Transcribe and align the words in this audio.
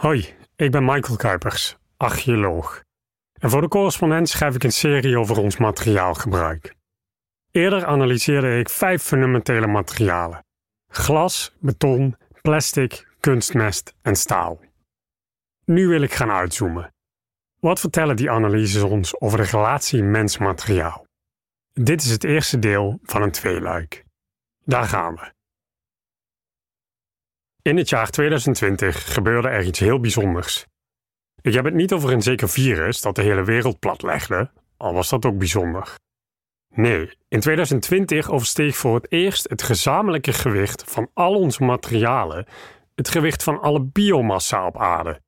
Hoi, 0.00 0.34
ik 0.56 0.70
ben 0.70 0.84
Michael 0.84 1.16
Kuipers, 1.16 1.76
archeoloog. 1.96 2.82
En 3.32 3.50
voor 3.50 3.60
de 3.60 3.68
correspondent 3.68 4.28
schrijf 4.28 4.54
ik 4.54 4.64
een 4.64 4.72
serie 4.72 5.18
over 5.18 5.38
ons 5.38 5.56
materiaalgebruik. 5.56 6.74
Eerder 7.50 7.84
analyseerde 7.84 8.58
ik 8.58 8.68
vijf 8.68 9.02
fundamentele 9.02 9.66
materialen: 9.66 10.44
glas, 10.88 11.56
beton, 11.58 12.16
plastic, 12.42 13.08
kunstmest 13.20 13.94
en 14.02 14.16
staal. 14.16 14.60
Nu 15.64 15.86
wil 15.86 16.02
ik 16.02 16.12
gaan 16.12 16.30
uitzoomen. 16.30 16.94
Wat 17.58 17.80
vertellen 17.80 18.16
die 18.16 18.30
analyses 18.30 18.82
ons 18.82 19.20
over 19.20 19.38
de 19.38 19.44
relatie 19.44 20.02
mens-materiaal? 20.02 21.06
Dit 21.72 22.02
is 22.02 22.10
het 22.10 22.24
eerste 22.24 22.58
deel 22.58 22.98
van 23.02 23.22
een 23.22 23.32
tweeluik. 23.32 24.04
Daar 24.64 24.84
gaan 24.84 25.14
we. 25.14 25.32
In 27.62 27.76
het 27.76 27.88
jaar 27.88 28.10
2020 28.10 29.12
gebeurde 29.12 29.48
er 29.48 29.64
iets 29.64 29.78
heel 29.78 30.00
bijzonders. 30.00 30.66
Ik 31.40 31.54
heb 31.54 31.64
het 31.64 31.74
niet 31.74 31.92
over 31.92 32.12
een 32.12 32.22
zeker 32.22 32.48
virus 32.48 33.00
dat 33.00 33.14
de 33.14 33.22
hele 33.22 33.44
wereld 33.44 33.78
platlegde, 33.78 34.50
al 34.76 34.94
was 34.94 35.08
dat 35.08 35.24
ook 35.24 35.38
bijzonder. 35.38 35.94
Nee, 36.74 37.12
in 37.28 37.40
2020 37.40 38.30
oversteeg 38.30 38.76
voor 38.76 38.94
het 38.94 39.12
eerst 39.12 39.48
het 39.48 39.62
gezamenlijke 39.62 40.32
gewicht 40.32 40.84
van 40.86 41.10
al 41.14 41.34
onze 41.34 41.62
materialen 41.62 42.46
het 42.94 43.08
gewicht 43.08 43.42
van 43.42 43.60
alle 43.60 43.80
biomassa 43.80 44.66
op 44.66 44.78
aarde. 44.78 45.20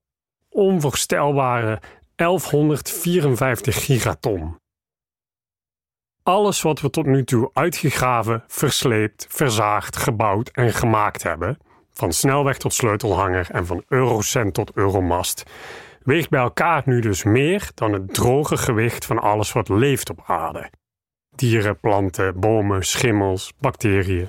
Onvoorstelbare 0.48 1.80
1154 2.14 3.84
gigaton. 3.84 4.60
Alles 6.22 6.62
wat 6.62 6.80
we 6.80 6.90
tot 6.90 7.06
nu 7.06 7.24
toe 7.24 7.50
uitgegraven, 7.52 8.44
versleept, 8.46 9.26
verzaagd, 9.28 9.96
gebouwd 9.96 10.48
en 10.48 10.72
gemaakt 10.72 11.22
hebben, 11.22 11.58
van 11.92 12.12
snelweg 12.12 12.58
tot 12.58 12.74
sleutelhanger 12.74 13.50
en 13.50 13.66
van 13.66 13.84
eurocent 13.88 14.54
tot 14.54 14.70
euromast, 14.74 15.42
weegt 16.02 16.30
bij 16.30 16.40
elkaar 16.40 16.82
nu 16.84 17.00
dus 17.00 17.24
meer 17.24 17.70
dan 17.74 17.92
het 17.92 18.14
droge 18.14 18.56
gewicht 18.56 19.04
van 19.04 19.18
alles 19.18 19.52
wat 19.52 19.68
leeft 19.68 20.10
op 20.10 20.22
aarde. 20.26 20.70
Dieren, 21.34 21.80
planten, 21.80 22.40
bomen, 22.40 22.84
schimmels, 22.84 23.52
bacteriën. 23.58 24.28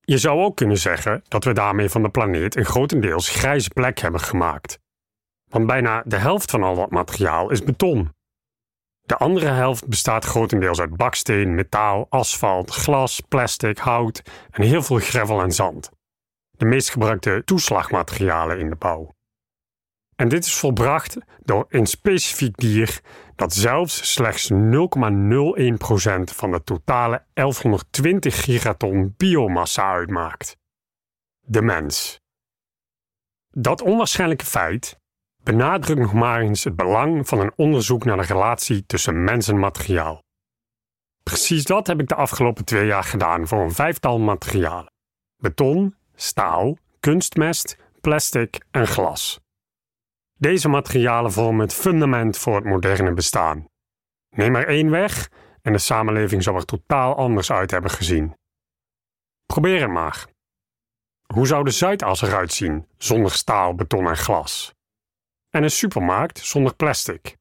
Je 0.00 0.18
zou 0.18 0.42
ook 0.42 0.56
kunnen 0.56 0.78
zeggen 0.78 1.22
dat 1.28 1.44
we 1.44 1.52
daarmee 1.52 1.88
van 1.88 2.02
de 2.02 2.08
planeet 2.08 2.56
een 2.56 2.64
grotendeels 2.64 3.28
grijze 3.28 3.70
plek 3.70 3.98
hebben 3.98 4.20
gemaakt. 4.20 4.78
Want 5.48 5.66
bijna 5.66 6.02
de 6.06 6.16
helft 6.16 6.50
van 6.50 6.62
al 6.62 6.74
dat 6.74 6.90
materiaal 6.90 7.50
is 7.50 7.62
beton. 7.62 8.14
De 9.02 9.16
andere 9.16 9.46
helft 9.46 9.88
bestaat 9.88 10.24
grotendeels 10.24 10.80
uit 10.80 10.96
baksteen, 10.96 11.54
metaal, 11.54 12.06
asfalt, 12.08 12.70
glas, 12.70 13.20
plastic, 13.28 13.78
hout 13.78 14.22
en 14.50 14.62
heel 14.62 14.82
veel 14.82 14.98
gravel 14.98 15.42
en 15.42 15.52
zand 15.52 15.90
de 16.56 16.64
meest 16.64 16.90
gebruikte 16.90 17.42
toeslagmaterialen 17.44 18.58
in 18.58 18.70
de 18.70 18.76
bouw. 18.76 19.14
En 20.16 20.28
dit 20.28 20.44
is 20.44 20.54
volbracht 20.54 21.18
door 21.42 21.66
een 21.68 21.86
specifiek 21.86 22.56
dier 22.56 23.00
dat 23.34 23.54
zelfs 23.54 24.12
slechts 24.12 24.52
0,01% 24.52 24.58
van 26.34 26.50
de 26.50 26.62
totale 26.64 27.24
1120 27.32 28.44
gigaton 28.44 29.14
biomassa 29.16 29.92
uitmaakt. 29.92 30.56
De 31.40 31.62
mens. 31.62 32.20
Dat 33.50 33.82
onwaarschijnlijke 33.82 34.44
feit 34.44 34.98
benadrukt 35.42 36.00
nog 36.00 36.12
maar 36.12 36.40
eens 36.40 36.64
het 36.64 36.76
belang 36.76 37.28
van 37.28 37.40
een 37.40 37.52
onderzoek 37.56 38.04
naar 38.04 38.16
de 38.16 38.22
relatie 38.22 38.86
tussen 38.86 39.24
mens 39.24 39.48
en 39.48 39.58
materiaal. 39.58 40.22
Precies 41.22 41.64
dat 41.64 41.86
heb 41.86 42.00
ik 42.00 42.08
de 42.08 42.14
afgelopen 42.14 42.64
twee 42.64 42.86
jaar 42.86 43.04
gedaan 43.04 43.46
voor 43.46 43.62
een 43.62 43.72
vijftal 43.72 44.18
materialen: 44.18 44.92
beton, 45.36 45.96
staal, 46.16 46.76
kunstmest, 47.00 47.76
plastic 48.00 48.58
en 48.70 48.86
glas. 48.86 49.40
Deze 50.38 50.68
materialen 50.68 51.32
vormen 51.32 51.60
het 51.60 51.74
fundament 51.74 52.38
voor 52.38 52.54
het 52.54 52.64
moderne 52.64 53.12
bestaan. 53.12 53.68
Neem 54.30 54.56
er 54.56 54.68
één 54.68 54.90
weg 54.90 55.30
en 55.62 55.72
de 55.72 55.78
samenleving 55.78 56.42
zou 56.42 56.56
er 56.56 56.64
totaal 56.64 57.16
anders 57.16 57.50
uit 57.50 57.70
hebben 57.70 57.90
gezien. 57.90 58.36
Probeer 59.46 59.80
het 59.80 59.90
maar. 59.90 60.26
Hoe 61.34 61.46
zou 61.46 61.64
de 61.64 61.70
Zuidas 61.70 62.22
eruit 62.22 62.52
zien 62.52 62.86
zonder 62.98 63.30
staal, 63.30 63.74
beton 63.74 64.08
en 64.08 64.16
glas? 64.16 64.74
En 65.50 65.62
een 65.62 65.70
supermarkt 65.70 66.38
zonder 66.38 66.74
plastic? 66.74 67.36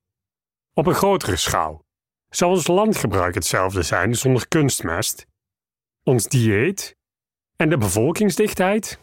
Op 0.73 0.85
een 0.87 0.93
grotere 0.93 1.35
schaal. 1.35 1.83
Zou 2.29 2.51
ons 2.51 2.67
landgebruik 2.67 3.33
hetzelfde 3.33 3.81
zijn 3.81 4.15
zonder 4.15 4.47
kunstmest? 4.47 5.27
Ons 6.03 6.27
dieet 6.27 6.95
en 7.55 7.69
de 7.69 7.77
bevolkingsdichtheid? 7.77 8.99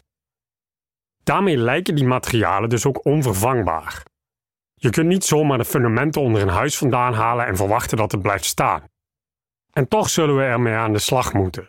Daarmee 1.23 1.57
lijken 1.57 1.95
die 1.95 2.05
materialen 2.05 2.69
dus 2.69 2.85
ook 2.85 3.05
onvervangbaar. 3.05 4.05
Je 4.73 4.89
kunt 4.89 5.07
niet 5.07 5.23
zomaar 5.23 5.57
de 5.57 5.65
fundamenten 5.65 6.21
onder 6.21 6.41
een 6.41 6.47
huis 6.47 6.77
vandaan 6.77 7.13
halen 7.13 7.45
en 7.45 7.55
verwachten 7.55 7.97
dat 7.97 8.11
het 8.11 8.21
blijft 8.21 8.45
staan. 8.45 8.87
En 9.71 9.87
toch 9.87 10.09
zullen 10.09 10.37
we 10.37 10.43
ermee 10.43 10.73
aan 10.73 10.93
de 10.93 10.99
slag 10.99 11.33
moeten. 11.33 11.65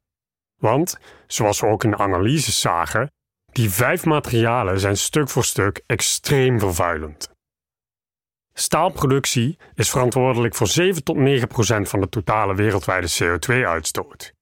Want, 0.61 0.99
zoals 1.27 1.61
we 1.61 1.67
ook 1.67 1.85
in 1.85 1.91
de 1.91 1.97
analyses 1.97 2.61
zagen, 2.61 3.13
die 3.53 3.71
vijf 3.71 4.05
materialen 4.05 4.81
zijn 4.81 4.97
stuk 4.97 5.29
voor 5.29 5.45
stuk 5.45 5.83
extreem 5.87 6.59
vervuilend. 6.59 7.33
Staalproductie 8.53 9.59
is 9.75 9.91
verantwoordelijk 9.91 10.55
voor 10.55 10.67
7 10.67 11.05
tot 11.05 11.17
9 11.17 11.49
procent 11.49 11.89
van 11.89 12.01
de 12.01 12.09
totale 12.09 12.55
wereldwijde 12.55 13.09
CO2-uitstoot. 13.23 14.33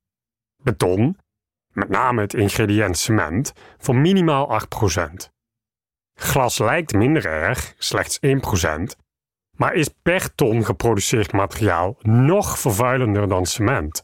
Beton 0.63 1.17
met 1.73 1.89
name 1.89 2.21
het 2.21 2.35
ingrediënt 2.35 2.99
cement, 2.99 3.53
voor 3.79 3.97
minimaal 3.97 4.61
8%. 4.61 5.31
Glas 6.15 6.59
lijkt 6.59 6.93
minder 6.93 7.27
erg, 7.27 7.75
slechts 7.79 8.19
1%, 8.27 9.01
maar 9.57 9.75
is 9.75 9.89
per 10.03 10.35
ton 10.35 10.65
geproduceerd 10.65 11.33
materiaal 11.33 11.97
nog 12.03 12.59
vervuilender 12.59 13.29
dan 13.29 13.47
cement. 13.47 14.03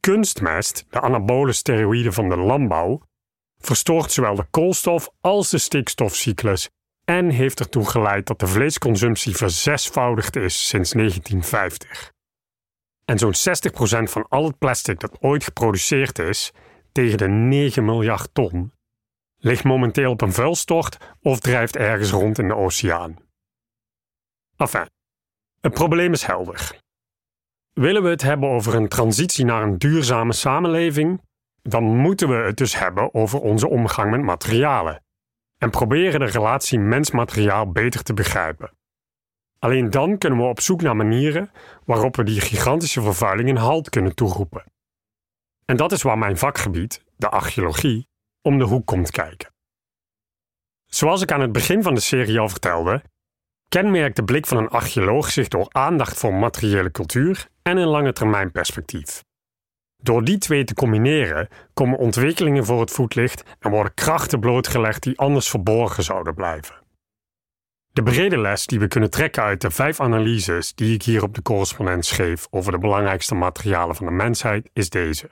Kunstmest, 0.00 0.86
de 0.90 1.00
anabole 1.00 1.52
steroïden 1.52 2.12
van 2.12 2.28
de 2.28 2.36
landbouw, 2.36 3.02
verstoort 3.58 4.12
zowel 4.12 4.34
de 4.34 4.46
koolstof 4.50 5.08
als 5.20 5.50
de 5.50 5.58
stikstofcyclus 5.58 6.68
en 7.04 7.30
heeft 7.30 7.60
ertoe 7.60 7.88
geleid 7.88 8.26
dat 8.26 8.40
de 8.40 8.46
vleesconsumptie 8.46 9.36
verzesvoudigd 9.36 10.36
is 10.36 10.68
sinds 10.68 10.90
1950. 10.90 12.14
En 13.06 13.18
zo'n 13.18 13.34
60% 13.34 14.02
van 14.02 14.26
al 14.28 14.44
het 14.44 14.58
plastic 14.58 15.00
dat 15.00 15.20
ooit 15.20 15.44
geproduceerd 15.44 16.18
is, 16.18 16.52
tegen 16.92 17.18
de 17.18 17.28
9 17.28 17.84
miljard 17.84 18.34
ton, 18.34 18.72
ligt 19.36 19.64
momenteel 19.64 20.10
op 20.10 20.20
een 20.20 20.32
vuilstort 20.32 20.96
of 21.22 21.40
drijft 21.40 21.76
ergens 21.76 22.10
rond 22.10 22.38
in 22.38 22.48
de 22.48 22.54
oceaan. 22.54 23.16
Enfin, 24.56 24.88
het 25.60 25.72
probleem 25.74 26.12
is 26.12 26.22
helder. 26.22 26.78
Willen 27.72 28.02
we 28.02 28.08
het 28.08 28.22
hebben 28.22 28.48
over 28.48 28.74
een 28.74 28.88
transitie 28.88 29.44
naar 29.44 29.62
een 29.62 29.78
duurzame 29.78 30.32
samenleving, 30.32 31.20
dan 31.62 31.84
moeten 31.84 32.28
we 32.28 32.34
het 32.34 32.56
dus 32.56 32.78
hebben 32.78 33.14
over 33.14 33.40
onze 33.40 33.68
omgang 33.68 34.10
met 34.10 34.22
materialen 34.22 35.04
en 35.58 35.70
proberen 35.70 36.20
de 36.20 36.26
relatie 36.26 36.78
mens-materiaal 36.78 37.70
beter 37.72 38.02
te 38.02 38.14
begrijpen. 38.14 38.70
Alleen 39.66 39.90
dan 39.90 40.18
kunnen 40.18 40.38
we 40.38 40.44
op 40.44 40.60
zoek 40.60 40.82
naar 40.82 40.96
manieren 40.96 41.50
waarop 41.84 42.16
we 42.16 42.24
die 42.24 42.40
gigantische 42.40 43.02
vervuiling 43.02 43.48
een 43.48 43.56
halt 43.56 43.90
kunnen 43.90 44.14
toeroepen. 44.14 44.64
En 45.64 45.76
dat 45.76 45.92
is 45.92 46.02
waar 46.02 46.18
mijn 46.18 46.38
vakgebied, 46.38 47.04
de 47.16 47.28
archeologie, 47.28 48.08
om 48.42 48.58
de 48.58 48.64
hoek 48.64 48.86
komt 48.86 49.10
kijken. 49.10 49.54
Zoals 50.86 51.22
ik 51.22 51.32
aan 51.32 51.40
het 51.40 51.52
begin 51.52 51.82
van 51.82 51.94
de 51.94 52.00
serie 52.00 52.38
al 52.38 52.48
vertelde, 52.48 53.02
kenmerkt 53.68 54.16
de 54.16 54.24
blik 54.24 54.46
van 54.46 54.56
een 54.56 54.68
archeoloog 54.68 55.30
zich 55.30 55.48
door 55.48 55.66
aandacht 55.68 56.18
voor 56.18 56.34
materiële 56.34 56.90
cultuur 56.90 57.48
en 57.62 57.76
een 57.76 57.88
lange 57.88 58.12
termijn 58.12 58.52
perspectief. 58.52 59.24
Door 60.02 60.24
die 60.24 60.38
twee 60.38 60.64
te 60.64 60.74
combineren 60.74 61.48
komen 61.74 61.98
ontwikkelingen 61.98 62.64
voor 62.64 62.80
het 62.80 62.90
voetlicht 62.90 63.42
en 63.58 63.70
worden 63.70 63.94
krachten 63.94 64.40
blootgelegd 64.40 65.02
die 65.02 65.18
anders 65.18 65.48
verborgen 65.48 66.02
zouden 66.02 66.34
blijven. 66.34 66.85
De 67.96 68.02
brede 68.02 68.38
les 68.38 68.66
die 68.66 68.78
we 68.78 68.88
kunnen 68.88 69.10
trekken 69.10 69.42
uit 69.42 69.60
de 69.60 69.70
vijf 69.70 70.00
analyses 70.00 70.74
die 70.74 70.94
ik 70.94 71.02
hier 71.02 71.22
op 71.22 71.34
de 71.34 71.42
correspondent 71.42 72.04
schreef 72.04 72.46
over 72.50 72.72
de 72.72 72.78
belangrijkste 72.78 73.34
materialen 73.34 73.96
van 73.96 74.06
de 74.06 74.12
mensheid 74.12 74.70
is 74.72 74.90
deze. 74.90 75.30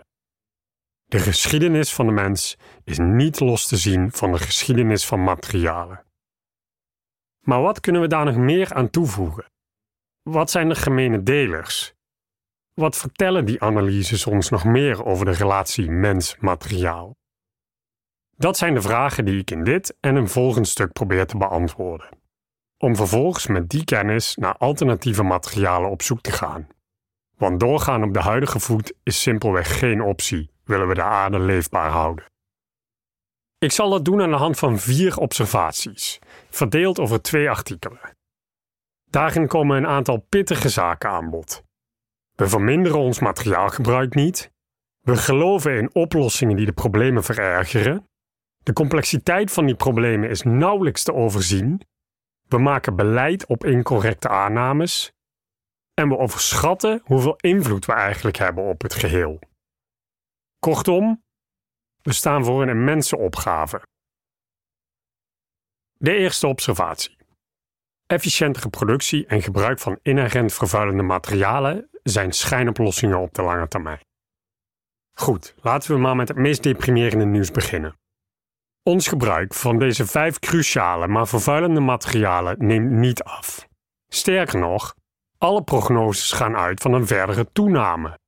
De 1.05 1.19
geschiedenis 1.19 1.95
van 1.95 2.07
de 2.07 2.13
mens 2.13 2.57
is 2.85 2.99
niet 2.99 3.41
los 3.41 3.67
te 3.67 3.77
zien 3.77 4.13
van 4.13 4.33
de 4.33 4.39
geschiedenis 4.39 5.07
van 5.07 5.25
materialen. 5.25 6.05
Maar 7.41 7.63
wat 7.63 7.81
kunnen 7.81 8.01
we 8.01 8.09
daar 8.09 8.25
nog 8.25 8.37
meer 8.37 8.75
aan 8.75 8.91
toevoegen? 8.91 9.53
Wat 10.23 10.51
zijn 10.51 10.69
de 10.69 10.75
gemene 10.75 11.23
delers? 11.23 11.95
Wat 12.75 12.97
vertellen 12.97 13.45
die 13.45 13.63
analyses 13.63 14.27
ons 14.27 14.49
nog 14.49 14.65
meer 14.65 15.05
over 15.05 15.25
de 15.25 15.33
relatie 15.33 15.91
mens-materiaal? 15.91 17.17
Dat 18.37 18.57
zijn 18.57 18.75
de 18.75 18.83
vragen 18.83 19.25
die 19.25 19.41
ik 19.41 19.51
in 19.51 19.65
dit 19.65 19.97
en 20.01 20.17
een 20.17 20.29
volgend 20.29 20.69
stuk 20.69 20.93
probeer 20.93 21.27
te 21.27 21.37
beantwoorden 21.37 22.23
om 22.85 22.97
vervolgens 22.97 23.47
met 23.47 23.69
die 23.69 23.85
kennis 23.85 24.35
naar 24.35 24.57
alternatieve 24.57 25.23
materialen 25.23 25.91
op 25.91 26.03
zoek 26.03 26.21
te 26.21 26.33
gaan. 26.33 26.67
Want 27.37 27.61
doorgaan 27.61 28.03
op 28.03 28.13
de 28.13 28.21
huidige 28.21 28.61
voet 28.61 28.95
is 29.03 29.23
simpelweg 29.23 29.79
geen 29.79 30.03
optie, 30.03 30.51
willen 30.65 30.89
we 30.89 30.95
de 30.95 31.03
aarde 31.03 31.39
leefbaar 31.39 31.91
houden. 31.91 32.25
Ik 33.59 33.73
zal 33.73 33.91
dat 33.91 34.05
doen 34.05 34.23
aan 34.23 34.31
de 34.31 34.37
hand 34.37 34.59
van 34.59 34.79
vier 34.79 35.17
observaties, 35.17 36.19
verdeeld 36.51 36.99
over 36.99 37.23
twee 37.23 37.51
artikelen. 37.51 38.17
Daarin 39.11 39.47
komen 39.47 39.77
een 39.77 39.87
aantal 39.87 40.27
pittige 40.29 40.69
zaken 40.69 41.11
aan 41.11 41.31
bod. 41.31 41.63
We 42.35 42.49
verminderen 42.49 42.99
ons 42.99 43.19
materiaalgebruik 43.19 44.15
niet. 44.15 44.51
We 45.01 45.17
geloven 45.17 45.77
in 45.77 45.95
oplossingen 45.95 46.57
die 46.57 46.67
de 46.67 46.73
problemen 46.73 47.25
verergeren. 47.25 48.09
De 48.63 48.73
complexiteit 48.73 49.53
van 49.53 49.67
die 49.67 49.75
problemen 49.75 50.31
is 50.31 50.43
nauwelijks 50.43 51.03
te 51.03 51.15
overzien. 51.15 51.81
We 52.49 52.59
maken 52.59 52.97
beleid 52.97 53.47
op 53.47 53.65
incorrecte 53.65 54.29
aannames. 54.29 55.13
En 55.95 56.09
we 56.09 56.19
overschatten 56.19 57.01
hoeveel 57.05 57.37
invloed 57.37 57.87
we 57.87 57.93
eigenlijk 57.93 58.37
hebben 58.37 58.65
op 58.65 58.83
het 58.83 58.95
geheel. 58.95 59.39
Kortom, 60.59 61.23
we 62.03 62.13
staan 62.13 62.45
voor 62.45 62.63
een 62.63 62.69
immense 62.69 63.17
opgave. 63.17 63.83
De 65.93 66.17
eerste 66.17 66.47
observatie. 66.47 67.17
Efficiëntere 68.07 68.69
productie 68.69 69.27
en 69.27 69.43
gebruik 69.43 69.79
van 69.79 69.99
inherent 70.03 70.53
vervuilende 70.53 71.03
materialen 71.03 71.89
zijn 72.03 72.33
schijnoplossingen 72.33 73.19
op 73.19 73.35
de 73.35 73.43
lange 73.43 73.69
termijn. 73.69 74.01
Goed, 75.13 75.55
laten 75.57 75.95
we 75.95 76.01
maar 76.01 76.17
met 76.17 76.29
het 76.29 76.37
meest 76.37 76.63
deprimerende 76.63 77.25
nieuws 77.25 77.51
beginnen. 77.51 77.97
Ons 78.87 79.09
gebruik 79.09 79.55
van 79.55 79.79
deze 79.79 80.07
vijf 80.07 80.39
cruciale 80.39 81.07
maar 81.07 81.29
vervuilende 81.29 81.81
materialen 81.81 82.57
neemt 82.59 82.91
niet 82.91 83.23
af. 83.23 83.69
Sterker 84.09 84.59
nog, 84.59 84.95
alle 85.39 85.63
prognoses 85.63 86.33
gaan 86.33 86.57
uit 86.57 86.81
van 86.81 86.93
een 86.93 87.07
verdere 87.07 87.47
toename. 87.53 88.19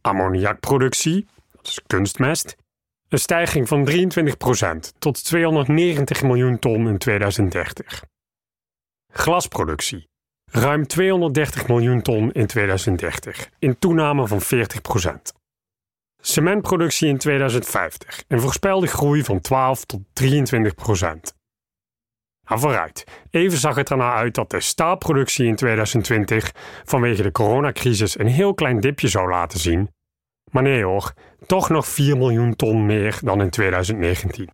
Ammoniakproductie, 0.00 1.26
dat 1.50 1.66
is 1.66 1.80
kunstmest, 1.86 2.56
een 3.08 3.18
stijging 3.18 3.68
van 3.68 3.88
23% 3.90 4.98
tot 4.98 5.24
290 5.24 6.22
miljoen 6.22 6.58
ton 6.58 6.88
in 6.88 6.98
2030. 6.98 8.04
Glasproductie, 9.12 10.08
ruim 10.50 10.86
230 10.86 11.68
miljoen 11.68 12.02
ton 12.02 12.32
in 12.32 12.46
2030, 12.46 13.48
in 13.58 13.78
toename 13.78 14.26
van 14.26 14.40
40%. 14.40 15.37
Cementproductie 16.22 17.08
in 17.08 17.18
2050, 17.18 18.24
een 18.28 18.40
voorspelde 18.40 18.86
groei 18.86 19.24
van 19.24 19.40
12 19.40 19.84
tot 19.84 20.00
23 20.12 20.74
procent. 20.74 21.36
Nou, 22.48 22.60
vooruit. 22.60 23.04
Even 23.30 23.58
zag 23.58 23.76
het 23.76 23.90
ernaar 23.90 24.14
uit 24.14 24.34
dat 24.34 24.50
de 24.50 24.60
staalproductie 24.60 25.46
in 25.46 25.56
2020 25.56 26.52
vanwege 26.84 27.22
de 27.22 27.32
coronacrisis 27.32 28.18
een 28.18 28.26
heel 28.26 28.54
klein 28.54 28.80
dipje 28.80 29.08
zou 29.08 29.30
laten 29.30 29.58
zien. 29.58 29.90
Maar 30.50 30.62
nee 30.62 30.84
hoor, 30.84 31.12
toch 31.46 31.68
nog 31.68 31.86
4 31.86 32.16
miljoen 32.16 32.56
ton 32.56 32.86
meer 32.86 33.18
dan 33.22 33.40
in 33.40 33.50
2019. 33.50 34.50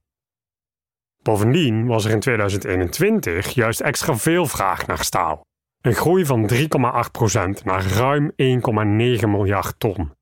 Bovendien 1.23 1.87
was 1.87 2.05
er 2.05 2.11
in 2.11 2.21
2021 2.21 3.49
juist 3.49 3.81
extra 3.81 4.17
veel 4.17 4.47
vraag 4.47 4.87
naar 4.87 5.05
staal. 5.05 5.41
Een 5.81 5.95
groei 5.95 6.25
van 6.27 6.51
3,8% 6.53 6.59
naar 7.65 7.87
ruim 7.87 8.31
1,9 8.31 8.37
miljard 9.29 9.75
ton. 9.79 10.13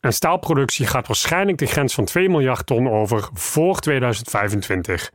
En 0.00 0.12
staalproductie 0.12 0.86
gaat 0.86 1.06
waarschijnlijk 1.06 1.58
de 1.58 1.66
grens 1.66 1.94
van 1.94 2.04
2 2.04 2.28
miljard 2.28 2.66
ton 2.66 2.88
over 2.88 3.28
voor 3.32 3.80
2025 3.80 5.10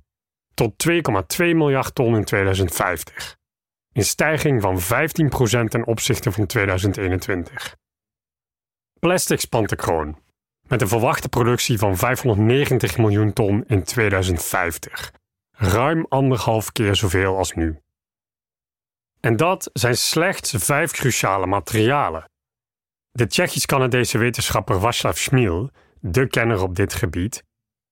tot 0.54 0.88
2,2 0.90 0.98
miljard 1.38 1.96
ton 1.96 2.16
in 2.16 2.24
2050. 2.24 3.38
Een 3.94 4.04
stijging 4.04 4.62
van 4.62 4.80
15% 4.80 4.82
ten 5.68 5.86
opzichte 5.86 6.32
van 6.32 6.46
2021. 6.46 7.76
Plastic 9.00 9.40
spant 9.40 9.70
de 9.70 9.76
kroon, 9.76 10.20
met 10.68 10.82
een 10.82 10.88
verwachte 10.88 11.30
productie 11.30 11.78
van 11.78 11.98
590 11.98 12.98
miljoen 12.98 13.34
ton 13.34 13.64
in 13.68 13.84
2050. 13.84 15.12
Ruim 15.52 16.06
anderhalf 16.10 16.72
keer 16.72 16.96
zoveel 16.96 17.38
als 17.38 17.54
nu. 17.54 17.80
En 19.20 19.36
dat 19.36 19.70
zijn 19.74 19.98
slechts 19.98 20.54
vijf 20.58 20.92
cruciale 20.92 21.46
materialen 21.46 22.26
de 23.16 23.28
Tsjechisch-Canadese 23.28 24.18
wetenschapper 24.18 24.80
Václav 24.80 25.18
Smil, 25.18 25.70
de 26.00 26.28
kenner 26.28 26.62
op 26.62 26.76
dit 26.76 26.94
gebied, 26.94 27.44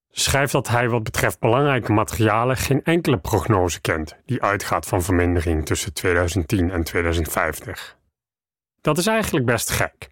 schrijft 0.09 0.51
dat 0.51 0.67
hij 0.67 0.89
wat 0.89 1.03
betreft 1.03 1.39
belangrijke 1.39 1.91
materialen 1.91 2.57
geen 2.57 2.83
enkele 2.83 3.17
prognose 3.17 3.81
kent 3.81 4.17
die 4.25 4.41
uitgaat 4.41 4.85
van 4.85 5.01
vermindering 5.01 5.65
tussen 5.65 5.93
2010 5.93 6.71
en 6.71 6.83
2050. 6.83 7.97
Dat 8.81 8.97
is 8.97 9.07
eigenlijk 9.07 9.45
best 9.45 9.69
gek, 9.69 10.09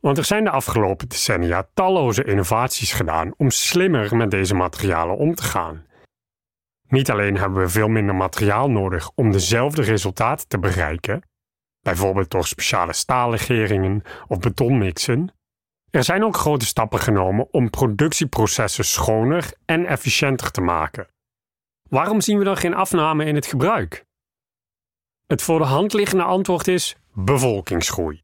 want 0.00 0.18
er 0.18 0.24
zijn 0.24 0.44
de 0.44 0.50
afgelopen 0.50 1.08
decennia 1.08 1.68
talloze 1.74 2.24
innovaties 2.24 2.92
gedaan 2.92 3.34
om 3.36 3.50
slimmer 3.50 4.16
met 4.16 4.30
deze 4.30 4.54
materialen 4.54 5.16
om 5.16 5.34
te 5.34 5.42
gaan. 5.42 5.86
Niet 6.88 7.10
alleen 7.10 7.36
hebben 7.36 7.62
we 7.62 7.68
veel 7.68 7.88
minder 7.88 8.14
materiaal 8.14 8.70
nodig 8.70 9.10
om 9.14 9.32
dezelfde 9.32 9.82
resultaten 9.82 10.48
te 10.48 10.58
bereiken, 10.58 11.22
bijvoorbeeld 11.82 12.30
door 12.30 12.46
speciale 12.46 12.92
staallegeringen 12.92 14.02
of 14.28 14.38
betonmixen. 14.38 15.32
Er 15.90 16.04
zijn 16.04 16.24
ook 16.24 16.36
grote 16.36 16.66
stappen 16.66 16.98
genomen 16.98 17.48
om 17.52 17.70
productieprocessen 17.70 18.84
schoner 18.84 19.52
en 19.64 19.86
efficiënter 19.86 20.50
te 20.50 20.60
maken. 20.60 21.08
Waarom 21.88 22.20
zien 22.20 22.38
we 22.38 22.44
dan 22.44 22.56
geen 22.56 22.74
afname 22.74 23.24
in 23.24 23.34
het 23.34 23.46
gebruik? 23.46 24.04
Het 25.26 25.42
voor 25.42 25.58
de 25.58 25.64
hand 25.64 25.92
liggende 25.92 26.24
antwoord 26.24 26.68
is 26.68 26.96
bevolkingsgroei. 27.12 28.22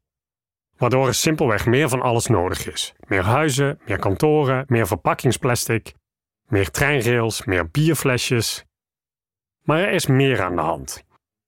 Waardoor 0.77 1.07
er 1.07 1.13
simpelweg 1.13 1.65
meer 1.65 1.89
van 1.89 2.01
alles 2.01 2.27
nodig 2.27 2.71
is: 2.71 2.93
meer 3.07 3.23
huizen, 3.23 3.79
meer 3.85 3.99
kantoren, 3.99 4.65
meer 4.67 4.87
verpakkingsplastic, 4.87 5.93
meer 6.47 6.71
treinrails, 6.71 7.45
meer 7.45 7.69
bierflesjes. 7.69 8.65
Maar 9.63 9.79
er 9.79 9.91
is 9.91 10.07
meer 10.07 10.43
aan 10.43 10.55
de 10.55 10.61
hand. 10.61 11.03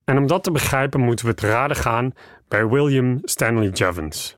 En 0.09 0.17
om 0.17 0.27
dat 0.27 0.43
te 0.43 0.51
begrijpen 0.51 0.99
moeten 0.99 1.25
we 1.25 1.33
te 1.33 1.47
raden 1.47 1.77
gaan 1.77 2.13
bij 2.47 2.67
William 2.67 3.19
Stanley 3.23 3.69
Jevons. 3.69 4.37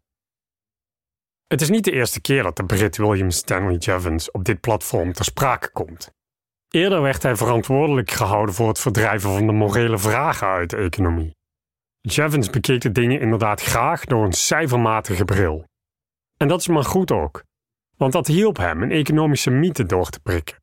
Het 1.47 1.62
is 1.62 1.69
niet 1.69 1.83
de 1.83 1.91
eerste 1.91 2.21
keer 2.21 2.44
dat 2.44 2.56
de 2.56 2.65
Brit 2.65 2.97
William 2.97 3.29
Stanley 3.29 3.75
Jevons 3.75 4.31
op 4.31 4.44
dit 4.44 4.59
platform 4.59 5.13
ter 5.13 5.25
sprake 5.25 5.71
komt. 5.71 6.12
Eerder 6.69 7.01
werd 7.01 7.23
hij 7.23 7.35
verantwoordelijk 7.35 8.12
gehouden 8.12 8.56
voor 8.56 8.68
het 8.68 8.79
verdrijven 8.79 9.29
van 9.29 9.45
de 9.45 9.51
morele 9.51 9.97
vragen 9.97 10.47
uit 10.47 10.69
de 10.69 10.77
economie. 10.77 11.35
Jevons 12.01 12.50
bekeek 12.50 12.81
de 12.81 12.91
dingen 12.91 13.19
inderdaad 13.19 13.62
graag 13.62 14.06
door 14.06 14.25
een 14.25 14.33
cijfermatige 14.33 15.25
bril. 15.25 15.65
En 16.38 16.47
dat 16.47 16.59
is 16.59 16.68
maar 16.68 16.83
goed 16.83 17.12
ook, 17.12 17.44
want 17.97 18.13
dat 18.13 18.27
hielp 18.27 18.57
hem 18.57 18.83
een 18.83 18.91
economische 18.91 19.50
mythe 19.50 19.85
door 19.85 20.09
te 20.09 20.19
prikken. 20.19 20.62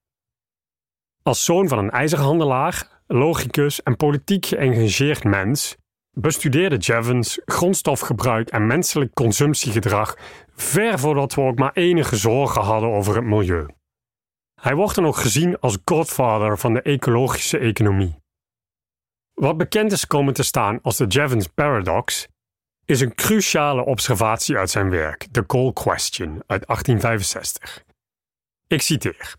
Als 1.22 1.44
zoon 1.44 1.69
van 1.69 1.78
een 1.78 1.90
ijzerhandelaar 1.90 2.96
logicus 3.08 3.82
en 3.82 3.96
politiek 3.96 4.46
geëngageerd 4.46 5.24
mens, 5.24 5.77
bestudeerde 6.10 6.77
Jevons 6.77 7.41
grondstofgebruik 7.44 8.48
en 8.48 8.67
menselijk 8.67 9.15
consumptiegedrag 9.15 10.17
ver 10.55 10.98
voordat 10.98 11.34
we 11.34 11.41
ook 11.41 11.58
maar 11.58 11.72
enige 11.72 12.17
zorgen 12.17 12.62
hadden 12.62 12.91
over 12.91 13.15
het 13.15 13.24
milieu. 13.24 13.67
Hij 14.60 14.74
wordt 14.74 14.94
dan 14.94 15.06
ook 15.06 15.17
gezien 15.17 15.60
als 15.60 15.79
godfather 15.84 16.58
van 16.58 16.74
de 16.74 16.82
ecologische 16.82 17.58
economie. 17.58 18.17
Wat 19.34 19.56
bekend 19.56 19.93
is 19.93 20.06
komen 20.06 20.34
te 20.34 20.43
staan 20.43 20.79
als 20.82 20.96
de 20.96 21.06
Jevons 21.06 21.46
Paradox, 21.46 22.29
is 22.84 23.00
een 23.00 23.15
cruciale 23.15 23.84
observatie 23.84 24.56
uit 24.56 24.70
zijn 24.70 24.91
werk, 24.91 25.27
The 25.31 25.46
Coal 25.46 25.72
Question 25.72 26.43
uit 26.46 26.67
1865. 26.67 27.84
Ik 28.67 28.82
citeer. 28.82 29.34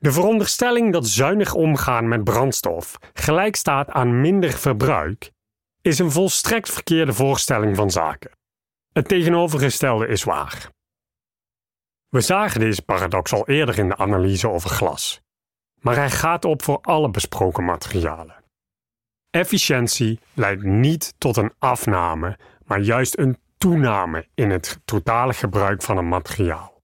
De 0.00 0.12
veronderstelling 0.12 0.92
dat 0.92 1.08
zuinig 1.08 1.54
omgaan 1.54 2.08
met 2.08 2.24
brandstof 2.24 2.98
gelijk 3.12 3.56
staat 3.56 3.90
aan 3.90 4.20
minder 4.20 4.52
verbruik, 4.52 5.30
is 5.80 5.98
een 5.98 6.10
volstrekt 6.10 6.70
verkeerde 6.70 7.12
voorstelling 7.12 7.76
van 7.76 7.90
zaken. 7.90 8.30
Het 8.92 9.08
tegenovergestelde 9.08 10.06
is 10.06 10.24
waar. 10.24 10.70
We 12.08 12.20
zagen 12.20 12.60
deze 12.60 12.82
paradox 12.82 13.32
al 13.32 13.48
eerder 13.48 13.78
in 13.78 13.88
de 13.88 13.96
analyse 13.96 14.48
over 14.48 14.70
glas, 14.70 15.20
maar 15.80 15.94
hij 15.94 16.10
gaat 16.10 16.44
op 16.44 16.62
voor 16.62 16.78
alle 16.80 17.10
besproken 17.10 17.64
materialen. 17.64 18.44
Efficiëntie 19.30 20.20
leidt 20.34 20.62
niet 20.62 21.14
tot 21.18 21.36
een 21.36 21.52
afname, 21.58 22.38
maar 22.64 22.80
juist 22.80 23.18
een 23.18 23.38
toename 23.58 24.28
in 24.34 24.50
het 24.50 24.80
totale 24.84 25.32
gebruik 25.34 25.82
van 25.82 25.96
een 25.96 26.08
materiaal. 26.08 26.77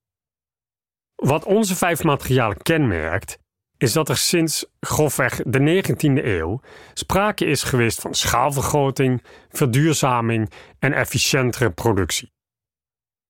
Wat 1.25 1.45
onze 1.45 1.77
vijf 1.77 2.03
materialen 2.03 2.63
kenmerkt, 2.63 3.39
is 3.79 3.93
dat 3.93 4.09
er 4.09 4.17
sinds 4.17 4.67
grofweg 4.81 5.43
de 5.47 5.83
19e 5.83 6.25
eeuw 6.25 6.61
sprake 6.95 7.45
is 7.45 7.63
geweest 7.63 8.01
van 8.01 8.15
schaalvergroting, 8.15 9.23
verduurzaming 9.49 10.51
en 10.79 10.93
efficiëntere 10.93 11.71
productie. 11.71 12.33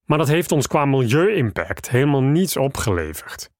Maar 0.04 0.18
dat 0.18 0.28
heeft 0.28 0.52
ons 0.52 0.66
qua 0.66 0.84
milieu-impact 0.84 1.90
helemaal 1.90 2.22
niets 2.22 2.56
opgeleverd. 2.56 3.50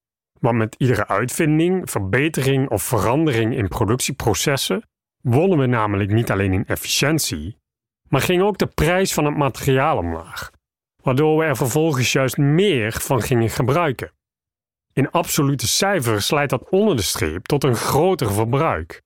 Want 0.41 0.57
met 0.57 0.75
iedere 0.79 1.07
uitvinding, 1.07 1.91
verbetering 1.91 2.71
of 2.71 2.83
verandering 2.83 3.57
in 3.57 3.69
productieprocessen 3.69 4.83
wonnen 5.21 5.59
we 5.59 5.67
namelijk 5.67 6.13
niet 6.13 6.31
alleen 6.31 6.53
in 6.53 6.67
efficiëntie, 6.67 7.57
maar 8.09 8.21
ging 8.21 8.43
ook 8.43 8.59
de 8.59 8.67
prijs 8.67 9.13
van 9.15 9.25
het 9.25 9.37
materiaal 9.37 9.99
omlaag, 9.99 10.51
waardoor 11.03 11.39
we 11.39 11.45
er 11.45 11.57
vervolgens 11.57 12.13
juist 12.13 12.37
meer 12.37 12.93
van 12.93 13.23
gingen 13.23 13.51
gebruiken. 13.51 14.13
In 14.95 15.11
absolute 15.11 15.67
cijfers 15.67 16.31
leidt 16.31 16.51
dat 16.51 16.69
onder 16.69 16.97
de 16.97 17.03
streep 17.03 17.47
tot 17.47 17.65
een 17.65 17.77
groter 17.77 18.33
verbruik. 18.33 19.03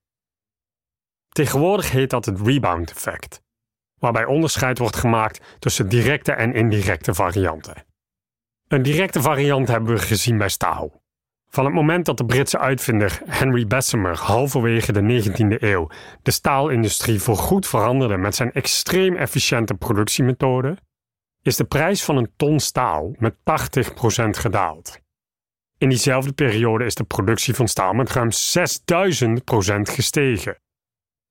Tegenwoordig 1.29 1.91
heet 1.91 2.11
dat 2.11 2.25
het 2.25 2.41
rebound 2.41 2.91
effect, 2.91 3.43
waarbij 3.99 4.25
onderscheid 4.25 4.79
wordt 4.79 4.97
gemaakt 4.97 5.57
tussen 5.59 5.89
directe 5.89 6.33
en 6.33 6.55
indirecte 6.55 7.15
varianten. 7.15 7.85
Een 8.67 8.83
directe 8.83 9.23
variant 9.23 9.69
hebben 9.69 9.95
we 9.95 10.01
gezien 10.01 10.39
bij 10.39 10.49
staal. 10.49 11.03
Van 11.51 11.65
het 11.65 11.75
moment 11.75 12.05
dat 12.05 12.17
de 12.17 12.25
Britse 12.25 12.59
uitvinder 12.59 13.21
Henry 13.25 13.67
Bessemer 13.67 14.17
halverwege 14.17 14.93
de 14.93 15.23
19e 15.23 15.63
eeuw 15.63 15.91
de 16.23 16.31
staalindustrie 16.31 17.21
voorgoed 17.21 17.67
veranderde 17.67 18.17
met 18.17 18.35
zijn 18.35 18.53
extreem 18.53 19.17
efficiënte 19.17 19.75
productiemethode, 19.75 20.77
is 21.43 21.57
de 21.57 21.65
prijs 21.65 22.05
van 22.05 22.17
een 22.17 22.33
ton 22.37 22.61
staal 22.61 23.15
met 23.19 23.35
80% 23.35 23.41
gedaald. 24.31 25.01
In 25.79 25.89
diezelfde 25.89 26.33
periode 26.33 26.85
is 26.85 26.95
de 26.95 27.05
productie 27.05 27.55
van 27.55 27.69
staal 27.69 27.93
met 27.93 28.11
ruim 28.11 28.31
6000% 28.31 28.35
gestegen. 29.83 30.59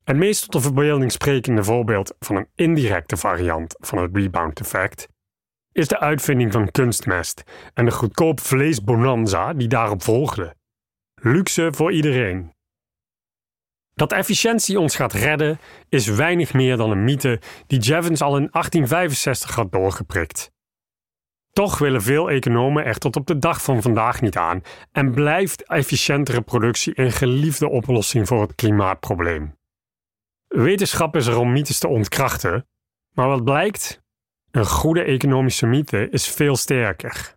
Het 0.04 0.18
meest 0.18 0.42
tot 0.42 0.52
de 0.52 0.62
verbeelding 0.62 1.12
sprekende 1.12 1.64
voorbeeld 1.64 2.16
van 2.20 2.36
een 2.36 2.48
indirecte 2.56 3.18
variant 3.18 3.76
van 3.80 3.98
het 3.98 4.16
rebound 4.16 4.60
effect 4.60 5.08
is 5.72 5.88
de 5.88 6.00
uitvinding 6.00 6.52
van 6.52 6.72
kunstmest 6.72 7.44
en 7.74 7.86
de 7.86 7.92
goedkoop 7.92 8.40
vleesbonanza 8.40 9.54
die 9.54 9.68
daarop 9.68 10.04
volgde. 10.04 10.56
Luxe 11.22 11.70
voor 11.72 11.92
iedereen. 11.92 12.54
Dat 13.94 14.12
efficiëntie 14.12 14.80
ons 14.80 14.96
gaat 14.96 15.14
redden 15.14 15.60
is 15.90 16.08
weinig 16.08 16.54
meer 16.54 16.78
dan 16.78 16.92
een 16.92 17.04
mythe 17.04 17.42
die 17.68 17.80
Jevons 17.80 18.22
al 18.22 18.38
in 18.38 18.48
1865 18.52 19.56
had 19.56 19.72
doorgeprikt. 19.72 20.52
Toch 21.58 21.78
willen 21.78 22.02
veel 22.02 22.30
economen 22.30 22.86
er 22.86 22.98
tot 22.98 23.16
op 23.16 23.28
de 23.28 23.38
dag 23.38 23.62
van 23.62 23.82
vandaag 23.82 24.22
niet 24.22 24.38
aan 24.38 24.62
en 24.92 25.12
blijft 25.12 25.64
efficiëntere 25.64 26.42
productie 26.42 27.00
een 27.00 27.12
geliefde 27.12 27.70
oplossing 27.70 28.28
voor 28.28 28.42
het 28.42 28.56
klimaatprobleem. 28.56 29.58
Wetenschap 30.48 31.16
is 31.16 31.28
er 31.28 31.38
om 31.38 31.52
mythes 31.52 31.80
te 31.80 31.88
ontkrachten, 31.88 32.68
maar 33.14 33.28
wat 33.28 33.44
blijkt? 33.44 34.02
Een 34.52 34.66
goede 34.66 35.04
economische 35.04 35.66
mythe 35.66 36.10
is 36.10 36.28
veel 36.28 36.56
sterker. 36.56 37.36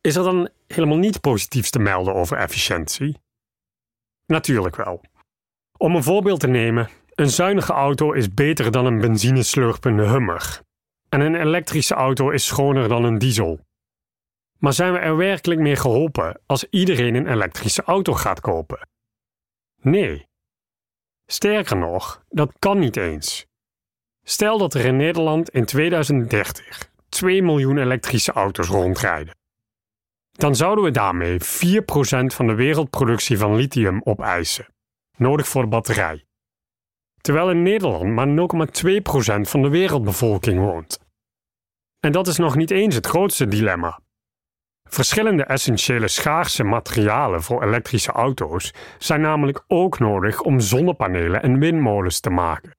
Is 0.00 0.16
er 0.16 0.24
dan 0.24 0.48
helemaal 0.66 0.98
niet 0.98 1.20
positiefs 1.20 1.70
te 1.70 1.78
melden 1.78 2.14
over 2.14 2.36
efficiëntie? 2.36 3.16
Natuurlijk 4.26 4.76
wel. 4.76 5.00
Om 5.76 5.96
een 5.96 6.02
voorbeeld 6.02 6.40
te 6.40 6.48
nemen, 6.48 6.88
een 7.14 7.30
zuinige 7.30 7.72
auto 7.72 8.12
is 8.12 8.34
beter 8.34 8.70
dan 8.70 8.86
een 8.86 9.00
benzineslurpende 9.00 10.08
Hummer. 10.08 10.62
En 11.12 11.20
een 11.20 11.34
elektrische 11.34 11.94
auto 11.94 12.30
is 12.30 12.46
schoner 12.46 12.88
dan 12.88 13.04
een 13.04 13.18
diesel. 13.18 13.60
Maar 14.58 14.72
zijn 14.72 14.92
we 14.92 14.98
er 14.98 15.16
werkelijk 15.16 15.60
mee 15.60 15.76
geholpen 15.76 16.40
als 16.46 16.64
iedereen 16.70 17.14
een 17.14 17.26
elektrische 17.26 17.82
auto 17.82 18.12
gaat 18.12 18.40
kopen? 18.40 18.88
Nee. 19.80 20.26
Sterker 21.26 21.76
nog, 21.76 22.24
dat 22.28 22.52
kan 22.58 22.78
niet 22.78 22.96
eens. 22.96 23.46
Stel 24.22 24.58
dat 24.58 24.74
er 24.74 24.84
in 24.84 24.96
Nederland 24.96 25.50
in 25.50 25.64
2030 25.64 26.90
2 27.08 27.42
miljoen 27.42 27.78
elektrische 27.78 28.32
auto's 28.32 28.68
rondrijden. 28.68 29.36
Dan 30.30 30.56
zouden 30.56 30.84
we 30.84 30.90
daarmee 30.90 31.40
4% 31.40 31.44
van 32.26 32.46
de 32.46 32.54
wereldproductie 32.54 33.38
van 33.38 33.56
lithium 33.56 34.00
opeisen, 34.04 34.66
nodig 35.16 35.48
voor 35.48 35.62
de 35.62 35.68
batterij. 35.68 36.24
Terwijl 37.20 37.50
in 37.50 37.62
Nederland 37.62 38.04
maar 38.04 38.28
0,2% 38.28 39.40
van 39.40 39.62
de 39.62 39.68
wereldbevolking 39.68 40.60
woont. 40.60 41.01
En 42.04 42.12
dat 42.12 42.26
is 42.26 42.36
nog 42.36 42.56
niet 42.56 42.70
eens 42.70 42.94
het 42.94 43.06
grootste 43.06 43.48
dilemma. 43.48 44.00
Verschillende 44.88 45.44
essentiële 45.44 46.08
schaarse 46.08 46.64
materialen 46.64 47.42
voor 47.42 47.62
elektrische 47.62 48.12
auto's 48.12 48.72
zijn 48.98 49.20
namelijk 49.20 49.64
ook 49.66 49.98
nodig 49.98 50.40
om 50.40 50.60
zonnepanelen 50.60 51.42
en 51.42 51.58
windmolens 51.58 52.20
te 52.20 52.30
maken. 52.30 52.76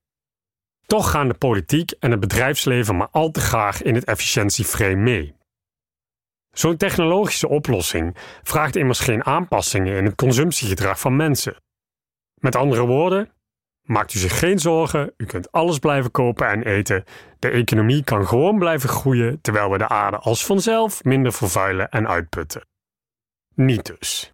Toch 0.85 1.11
gaan 1.11 1.27
de 1.27 1.33
politiek 1.33 1.91
en 1.91 2.11
het 2.11 2.19
bedrijfsleven 2.19 2.97
maar 2.97 3.07
al 3.11 3.31
te 3.31 3.39
graag 3.39 3.81
in 3.81 3.95
het 3.95 4.03
efficiëntieframe 4.03 4.95
mee. 4.95 5.35
Zo'n 6.51 6.77
technologische 6.77 7.47
oplossing 7.47 8.17
vraagt 8.41 8.75
immers 8.75 8.99
geen 8.99 9.25
aanpassingen 9.25 9.97
in 9.97 10.05
het 10.05 10.15
consumptiegedrag 10.15 10.99
van 10.99 11.15
mensen. 11.15 11.55
Met 12.35 12.55
andere 12.55 12.85
woorden, 12.85 13.31
maakt 13.83 14.13
u 14.13 14.19
zich 14.19 14.39
geen 14.39 14.59
zorgen, 14.59 15.13
u 15.17 15.25
kunt 15.25 15.51
alles 15.51 15.79
blijven 15.79 16.11
kopen 16.11 16.47
en 16.47 16.63
eten. 16.63 17.03
De 17.39 17.49
economie 17.49 18.03
kan 18.03 18.27
gewoon 18.27 18.59
blijven 18.59 18.89
groeien 18.89 19.41
terwijl 19.41 19.71
we 19.71 19.77
de 19.77 19.87
aarde 19.87 20.17
als 20.17 20.45
vanzelf 20.45 21.03
minder 21.03 21.33
vervuilen 21.33 21.89
en 21.89 22.07
uitputten. 22.07 22.65
Niet 23.55 23.85
dus. 23.85 24.33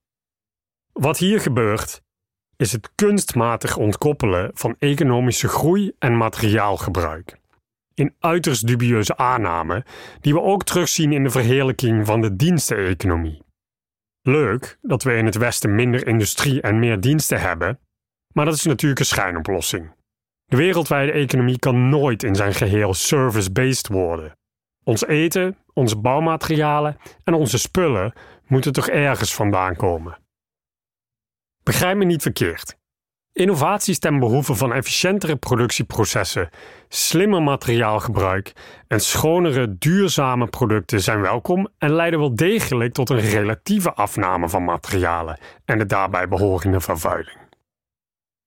Wat 0.91 1.17
hier 1.17 1.39
gebeurt, 1.39 2.01
is 2.55 2.71
het 2.71 2.89
kunstmatig 2.95 3.77
ontkoppelen 3.77 4.51
van 4.53 4.75
economische 4.79 5.47
groei 5.47 5.91
en 5.99 6.17
materiaalgebruik. 6.17 7.37
In 7.93 8.15
uiterst 8.19 8.67
dubieuze 8.67 9.17
aanname, 9.17 9.85
die 10.21 10.33
we 10.33 10.41
ook 10.41 10.63
terugzien 10.63 11.13
in 11.13 11.23
de 11.23 11.29
verheerlijking 11.29 12.05
van 12.05 12.21
de 12.21 12.35
diensteneconomie. 12.35 13.41
Leuk 14.21 14.77
dat 14.81 15.03
we 15.03 15.15
in 15.15 15.25
het 15.25 15.35
Westen 15.35 15.75
minder 15.75 16.07
industrie 16.07 16.61
en 16.61 16.79
meer 16.79 16.99
diensten 16.99 17.41
hebben, 17.41 17.79
maar 18.33 18.45
dat 18.45 18.53
is 18.53 18.63
natuurlijk 18.63 18.99
een 18.99 19.05
schijnoplossing. 19.05 19.91
De 20.45 20.57
wereldwijde 20.57 21.11
economie 21.11 21.59
kan 21.59 21.89
nooit 21.89 22.23
in 22.23 22.35
zijn 22.35 22.53
geheel 22.53 22.93
service-based 22.93 23.87
worden. 23.87 24.37
Ons 24.83 25.05
eten, 25.05 25.57
onze 25.73 25.97
bouwmaterialen 25.97 26.97
en 27.23 27.33
onze 27.33 27.57
spullen 27.57 28.13
moeten 28.47 28.73
toch 28.73 28.87
ergens 28.87 29.33
vandaan 29.33 29.75
komen. 29.75 30.17
Begrijp 31.63 31.97
me 31.97 32.05
niet 32.05 32.21
verkeerd. 32.21 32.77
Innovaties 33.33 33.99
ten 33.99 34.19
behoeve 34.19 34.55
van 34.55 34.73
efficiëntere 34.73 35.35
productieprocessen, 35.35 36.49
slimmer 36.87 37.43
materiaalgebruik 37.43 38.53
en 38.87 38.99
schonere, 38.99 39.77
duurzame 39.77 40.47
producten 40.47 41.01
zijn 41.01 41.21
welkom 41.21 41.67
en 41.77 41.91
leiden 41.91 42.19
wel 42.19 42.35
degelijk 42.35 42.93
tot 42.93 43.09
een 43.09 43.19
relatieve 43.19 43.93
afname 43.93 44.49
van 44.49 44.63
materialen 44.63 45.39
en 45.65 45.77
de 45.77 45.85
daarbij 45.85 46.27
behorende 46.27 46.79
vervuiling. 46.79 47.38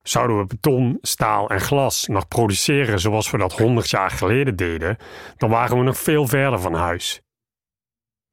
Zouden 0.03 0.39
we 0.39 0.47
beton, 0.47 0.99
staal 1.03 1.51
en 1.51 1.61
glas 1.61 2.07
nog 2.07 2.29
produceren 2.29 3.01
zoals 3.01 3.31
we 3.31 3.39
dat 3.39 3.53
100 3.53 3.91
jaar 3.91 4.11
geleden 4.11 4.57
deden, 4.57 4.97
dan 5.37 5.51
waren 5.51 5.77
we 5.77 5.83
nog 5.83 5.99
veel 5.99 6.27
verder 6.27 6.61
van 6.61 6.75
huis. 6.75 7.21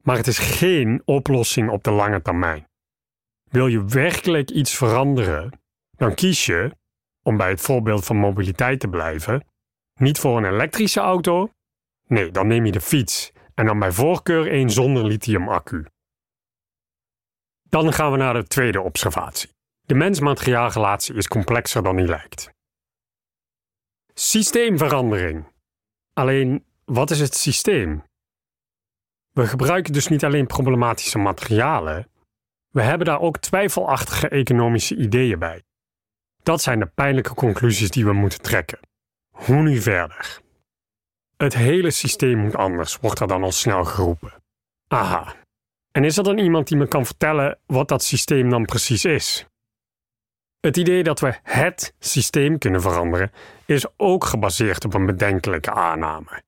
Maar 0.02 0.16
het 0.16 0.26
is 0.26 0.38
geen 0.38 1.02
oplossing 1.04 1.70
op 1.70 1.84
de 1.84 1.90
lange 1.90 2.22
termijn. 2.22 2.68
Wil 3.50 3.66
je 3.66 3.84
werkelijk 3.84 4.50
iets 4.50 4.76
veranderen, 4.76 5.60
dan 5.96 6.14
kies 6.14 6.46
je, 6.46 6.76
om 7.22 7.36
bij 7.36 7.50
het 7.50 7.60
voorbeeld 7.60 8.04
van 8.04 8.16
mobiliteit 8.16 8.80
te 8.80 8.88
blijven, 8.88 9.46
niet 9.94 10.18
voor 10.18 10.36
een 10.36 10.52
elektrische 10.52 11.00
auto. 11.00 11.52
Nee, 12.06 12.30
dan 12.30 12.46
neem 12.46 12.66
je 12.66 12.72
de 12.72 12.80
fiets 12.80 13.32
en 13.54 13.66
dan 13.66 13.78
bij 13.78 13.92
voorkeur 13.92 14.52
een 14.52 14.70
zonder 14.70 15.04
lithium-accu. 15.06 15.86
Dan 17.62 17.92
gaan 17.92 18.10
we 18.10 18.16
naar 18.16 18.34
de 18.34 18.44
tweede 18.44 18.80
observatie. 18.80 19.50
De 19.90 19.96
mens-materiaalrelatie 19.96 21.14
is 21.14 21.28
complexer 21.28 21.82
dan 21.82 21.96
die 21.96 22.06
lijkt. 22.06 22.50
Systeemverandering. 24.14 25.46
Alleen, 26.12 26.64
wat 26.84 27.10
is 27.10 27.20
het 27.20 27.34
systeem? 27.34 28.02
We 29.32 29.46
gebruiken 29.46 29.92
dus 29.92 30.08
niet 30.08 30.24
alleen 30.24 30.46
problematische 30.46 31.18
materialen, 31.18 32.10
we 32.68 32.82
hebben 32.82 33.06
daar 33.06 33.20
ook 33.20 33.38
twijfelachtige 33.38 34.28
economische 34.28 34.96
ideeën 34.96 35.38
bij. 35.38 35.62
Dat 36.42 36.62
zijn 36.62 36.78
de 36.78 36.86
pijnlijke 36.86 37.34
conclusies 37.34 37.90
die 37.90 38.04
we 38.04 38.12
moeten 38.12 38.40
trekken. 38.40 38.78
Hoe 39.30 39.62
nu 39.62 39.80
verder? 39.80 40.40
Het 41.36 41.54
hele 41.54 41.90
systeem 41.90 42.38
moet 42.38 42.56
anders, 42.56 42.96
wordt 42.96 43.20
er 43.20 43.26
dan 43.26 43.42
al 43.42 43.52
snel 43.52 43.84
geroepen. 43.84 44.32
Aha. 44.88 45.34
En 45.92 46.04
is 46.04 46.16
er 46.16 46.24
dan 46.24 46.38
iemand 46.38 46.68
die 46.68 46.76
me 46.76 46.88
kan 46.88 47.06
vertellen 47.06 47.58
wat 47.66 47.88
dat 47.88 48.02
systeem 48.02 48.50
dan 48.50 48.64
precies 48.64 49.04
is? 49.04 49.49
Het 50.60 50.76
idee 50.76 51.02
dat 51.02 51.20
we 51.20 51.38
het 51.42 51.94
systeem 51.98 52.58
kunnen 52.58 52.80
veranderen 52.80 53.32
is 53.66 53.86
ook 53.96 54.24
gebaseerd 54.24 54.84
op 54.84 54.94
een 54.94 55.06
bedenkelijke 55.06 55.70
aanname. 55.70 56.42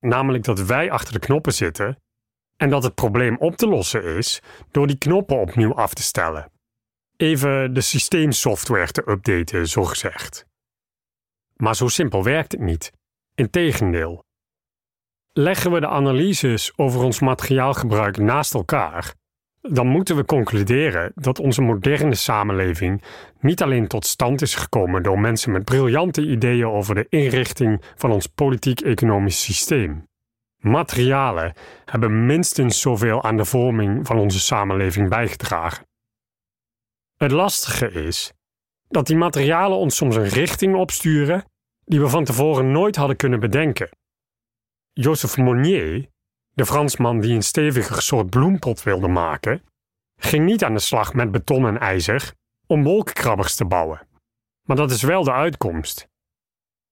Namelijk 0.00 0.44
dat 0.44 0.60
wij 0.60 0.90
achter 0.90 1.12
de 1.12 1.18
knoppen 1.18 1.52
zitten 1.52 1.96
en 2.56 2.70
dat 2.70 2.82
het 2.82 2.94
probleem 2.94 3.36
op 3.38 3.56
te 3.56 3.66
lossen 3.66 4.04
is 4.04 4.42
door 4.70 4.86
die 4.86 4.98
knoppen 4.98 5.40
opnieuw 5.40 5.74
af 5.74 5.94
te 5.94 6.02
stellen. 6.02 6.50
Even 7.16 7.74
de 7.74 7.80
systeemsoftware 7.80 8.92
te 8.92 9.10
updaten, 9.10 9.68
zogezegd. 9.68 10.46
Maar 11.56 11.76
zo 11.76 11.88
simpel 11.88 12.24
werkt 12.24 12.52
het 12.52 12.60
niet. 12.60 12.92
Integendeel. 13.34 14.24
Leggen 15.32 15.72
we 15.72 15.80
de 15.80 15.88
analyses 15.88 16.72
over 16.76 17.02
ons 17.02 17.20
materiaalgebruik 17.20 18.16
naast 18.16 18.54
elkaar, 18.54 19.14
dan 19.62 19.86
moeten 19.86 20.16
we 20.16 20.24
concluderen 20.24 21.12
dat 21.14 21.38
onze 21.38 21.62
moderne 21.62 22.14
samenleving 22.14 23.02
niet 23.40 23.62
alleen 23.62 23.86
tot 23.86 24.06
stand 24.06 24.42
is 24.42 24.54
gekomen 24.54 25.02
door 25.02 25.20
mensen 25.20 25.52
met 25.52 25.64
briljante 25.64 26.26
ideeën 26.26 26.66
over 26.66 26.94
de 26.94 27.06
inrichting 27.08 27.82
van 27.94 28.10
ons 28.12 28.26
politiek-economisch 28.26 29.42
systeem 29.42 30.10
materialen 30.62 31.52
hebben 31.84 32.26
minstens 32.26 32.80
zoveel 32.80 33.22
aan 33.22 33.36
de 33.36 33.44
vorming 33.44 34.06
van 34.06 34.18
onze 34.18 34.40
samenleving 34.40 35.08
bijgedragen. 35.08 35.86
Het 37.16 37.30
lastige 37.30 37.92
is 37.92 38.32
dat 38.88 39.06
die 39.06 39.16
materialen 39.16 39.78
ons 39.78 39.96
soms 39.96 40.16
een 40.16 40.28
richting 40.28 40.74
opsturen 40.76 41.44
die 41.84 42.00
we 42.00 42.08
van 42.08 42.24
tevoren 42.24 42.70
nooit 42.70 42.96
hadden 42.96 43.16
kunnen 43.16 43.40
bedenken. 43.40 43.88
Joseph 44.92 45.36
Monnier, 45.36 46.08
de 46.54 46.66
Fransman 46.66 47.20
die 47.20 47.34
een 47.34 47.42
steviger 47.42 48.02
soort 48.02 48.30
bloempot 48.30 48.82
wilde 48.82 49.08
maken, 49.08 49.62
ging 50.16 50.44
niet 50.44 50.64
aan 50.64 50.74
de 50.74 50.80
slag 50.80 51.14
met 51.14 51.30
beton 51.30 51.66
en 51.66 51.78
ijzer 51.78 52.32
om 52.66 52.82
wolkenkrabbers 52.82 53.54
te 53.54 53.64
bouwen. 53.64 54.06
Maar 54.62 54.76
dat 54.76 54.90
is 54.90 55.02
wel 55.02 55.24
de 55.24 55.32
uitkomst. 55.32 56.08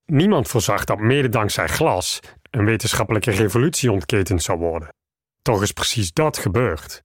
Niemand 0.04 0.48
voorzag 0.48 0.84
dat 0.84 0.98
mede 0.98 1.28
dankzij 1.28 1.68
glas 1.68 2.20
een 2.50 2.64
wetenschappelijke 2.64 3.30
revolutie 3.30 3.92
ontketend 3.92 4.42
zou 4.42 4.58
worden. 4.58 4.94
Toch 5.42 5.62
is 5.62 5.72
precies 5.72 6.12
dat 6.12 6.38
gebeurd. 6.38 7.02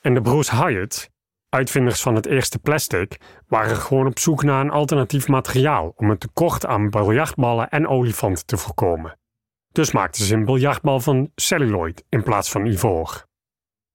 En 0.00 0.14
de 0.14 0.20
broers 0.20 0.50
Hyatt, 0.50 1.10
uitvinders 1.48 2.02
van 2.02 2.14
het 2.14 2.26
eerste 2.26 2.58
plastic, 2.58 3.16
waren 3.46 3.76
gewoon 3.76 4.06
op 4.06 4.18
zoek 4.18 4.42
naar 4.42 4.60
een 4.60 4.70
alternatief 4.70 5.28
materiaal 5.28 5.92
om 5.96 6.10
een 6.10 6.18
tekort 6.18 6.66
aan 6.66 6.90
biljartballen 6.90 7.68
en 7.68 7.88
olifanten 7.88 8.46
te 8.46 8.56
voorkomen. 8.56 9.18
Dus 9.74 9.92
maakten 9.92 10.24
ze 10.24 10.34
een 10.34 10.44
biljartbal 10.44 11.00
van 11.00 11.30
celluloid 11.34 12.04
in 12.08 12.22
plaats 12.22 12.50
van 12.50 12.66
ivoor. 12.66 13.26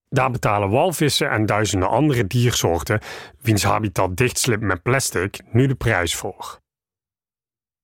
Daar 0.07 0.31
betalen 0.31 0.69
walvissen 0.69 1.29
en 1.29 1.45
duizenden 1.45 1.89
andere 1.89 2.27
diersoorten, 2.27 3.00
wiens 3.41 3.63
habitat 3.63 4.17
dichtslipt 4.17 4.62
met 4.62 4.81
plastic, 4.81 5.39
nu 5.51 5.67
de 5.67 5.75
prijs 5.75 6.15
voor. 6.15 6.59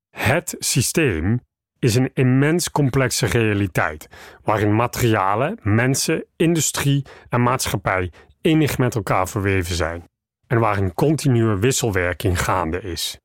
Het 0.09 0.55
systeem 0.59 1.41
is 1.79 1.95
een 1.95 2.11
immens 2.13 2.71
complexe 2.71 3.25
realiteit, 3.25 4.07
waarin 4.43 4.75
materialen, 4.75 5.59
mensen, 5.61 6.25
industrie 6.35 7.05
en 7.29 7.43
maatschappij 7.43 8.11
innig 8.41 8.77
met 8.77 8.95
elkaar 8.95 9.27
verweven 9.27 9.75
zijn 9.75 10.09
en 10.47 10.59
waar 10.59 10.77
een 10.77 10.93
continue 10.93 11.57
wisselwerking 11.57 12.41
gaande 12.41 12.81
is. 12.81 13.19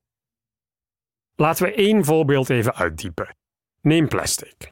Laten 1.35 1.65
we 1.65 1.73
één 1.73 2.05
voorbeeld 2.05 2.49
even 2.49 2.75
uitdiepen. 2.75 3.39
Neem 3.81 4.07
plastic. 4.07 4.71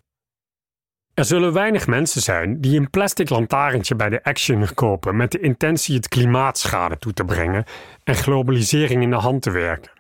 Er 1.14 1.26
zullen 1.26 1.54
weinig 1.54 1.88
mensen 1.88 2.22
zijn 2.22 2.62
die 2.62 2.80
een 2.80 2.90
plastic 2.90 3.30
lantaarntje 3.30 3.96
bij 3.96 4.10
de 4.10 4.24
Action 4.24 4.74
kopen 4.74 5.16
met 5.16 5.32
de 5.32 5.40
intentie 5.40 5.96
het 5.96 6.08
klimaatschade 6.08 6.98
toe 6.98 7.14
te 7.14 7.26
brengen 7.26 7.66
en 8.04 8.16
globalisering 8.16 9.04
in 9.04 9.10
de 9.10 9.16
hand 9.16 9.42
te 9.42 9.52
werken. 9.52 9.92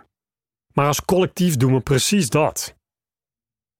Maar 0.74 0.88
als 0.88 1.06
collectief 1.06 1.58
doen 1.58 1.74
we 1.74 1.82
precies 1.82 2.30
dat. 2.30 2.75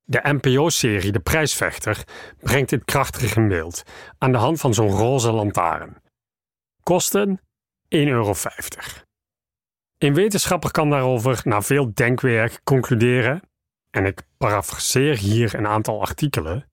De 0.04 0.20
NPO-serie 0.24 1.12
De 1.12 1.20
Prijsvechter 1.20 2.04
brengt 2.40 2.70
dit 2.70 2.86
krachtig 2.86 3.36
in 3.36 3.48
beeld 3.48 3.84
aan 4.18 4.32
de 4.32 4.38
hand 4.38 4.60
van 4.60 4.74
zo'n 4.74 4.90
roze 4.90 5.32
lantaarn. 5.32 5.96
Kosten 6.84 7.40
1,50 7.40 7.90
euro. 7.90 8.34
Een 9.98 10.14
wetenschapper 10.14 10.72
kan 10.72 10.90
daarover 10.90 11.42
na 11.44 11.62
veel 11.62 11.94
denkwerk 11.94 12.62
concluderen, 12.64 13.49
en 13.92 14.06
ik 14.06 14.22
parafraseer 14.38 15.18
hier 15.18 15.56
een 15.56 15.68
aantal 15.68 16.02
artikelen, 16.02 16.70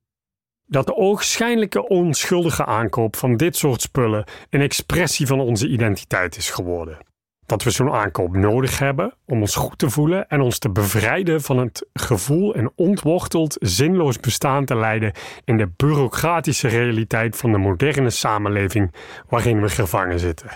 dat 0.66 0.87
de 0.87 0.96
oogschijnlijke 0.96 1.88
onschuldige 1.88 2.64
aankoop 2.64 3.16
van 3.16 3.37
dit 3.37 3.56
soort 3.56 3.80
spullen 3.80 4.25
een 4.50 4.61
expressie 4.61 5.26
van 5.26 5.40
onze 5.40 5.68
identiteit 5.68 6.37
is 6.37 6.50
geworden. 6.50 6.99
Dat 7.46 7.62
we 7.62 7.70
zo'n 7.70 7.92
aankoop 7.92 8.37
nodig 8.37 8.78
hebben 8.78 9.14
om 9.26 9.40
ons 9.40 9.54
goed 9.54 9.78
te 9.78 9.90
voelen 9.90 10.28
en 10.28 10.40
ons 10.40 10.58
te 10.58 10.70
bevrijden 10.70 11.42
van 11.42 11.58
het 11.58 11.88
gevoel 11.92 12.56
een 12.56 12.70
ontworteld, 12.76 13.56
zinloos 13.58 14.20
bestaan 14.20 14.64
te 14.64 14.76
leiden 14.76 15.12
in 15.44 15.56
de 15.56 15.70
bureaucratische 15.76 16.68
realiteit 16.68 17.37
van 17.37 17.52
de 17.52 17.58
moderne 17.58 18.11
samenleving 18.11 18.94
waarin 19.28 19.61
we 19.61 19.68
gevangen 19.68 20.18
zitten. 20.18 20.50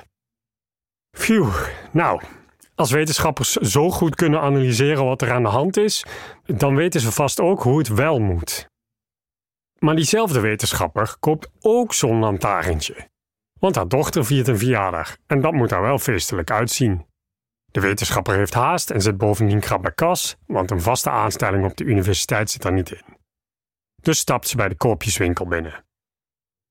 Phew, 1.11 1.51
nou, 1.93 2.21
als 2.81 2.91
wetenschappers 2.91 3.53
zo 3.53 3.91
goed 3.91 4.15
kunnen 4.15 4.41
analyseren 4.41 5.05
wat 5.05 5.23
er 5.23 5.33
aan 5.33 5.43
de 5.43 5.49
hand 5.49 5.77
is, 5.77 6.05
dan 6.45 6.75
weten 6.75 7.01
ze 7.01 7.13
vast 7.13 7.41
ook 7.41 7.63
hoe 7.63 7.79
het 7.79 7.89
wel 7.89 8.19
moet. 8.19 8.69
Maar 9.79 9.95
diezelfde 9.95 10.41
wetenschapper 10.41 11.17
koopt 11.21 11.51
ook 11.61 11.95
zo'n 11.95 12.19
lantaarntje. 12.19 13.09
Want 13.59 13.75
haar 13.75 13.89
dochter 13.89 14.25
viert 14.25 14.49
een 14.49 14.59
verjaardag 14.59 15.17
en 15.27 15.41
dat 15.41 15.53
moet 15.53 15.69
daar 15.69 15.83
wel 15.83 15.99
feestelijk 15.99 16.51
uitzien. 16.51 17.07
De 17.71 17.81
wetenschapper 17.81 18.37
heeft 18.37 18.55
haast 18.55 18.91
en 18.91 19.01
zit 19.01 19.19
bovendien 19.19 19.61
krap 19.61 19.83
bij 19.83 19.93
kas, 19.93 20.37
want 20.47 20.71
een 20.71 20.81
vaste 20.81 21.11
aanstelling 21.11 21.65
op 21.65 21.77
de 21.77 21.85
universiteit 21.85 22.51
zit 22.51 22.63
daar 22.63 22.73
niet 22.73 22.91
in. 22.91 23.19
Dus 24.03 24.19
stapt 24.19 24.49
ze 24.49 24.57
bij 24.57 24.69
de 24.69 24.77
koopjeswinkel 24.77 25.47
binnen. 25.47 25.85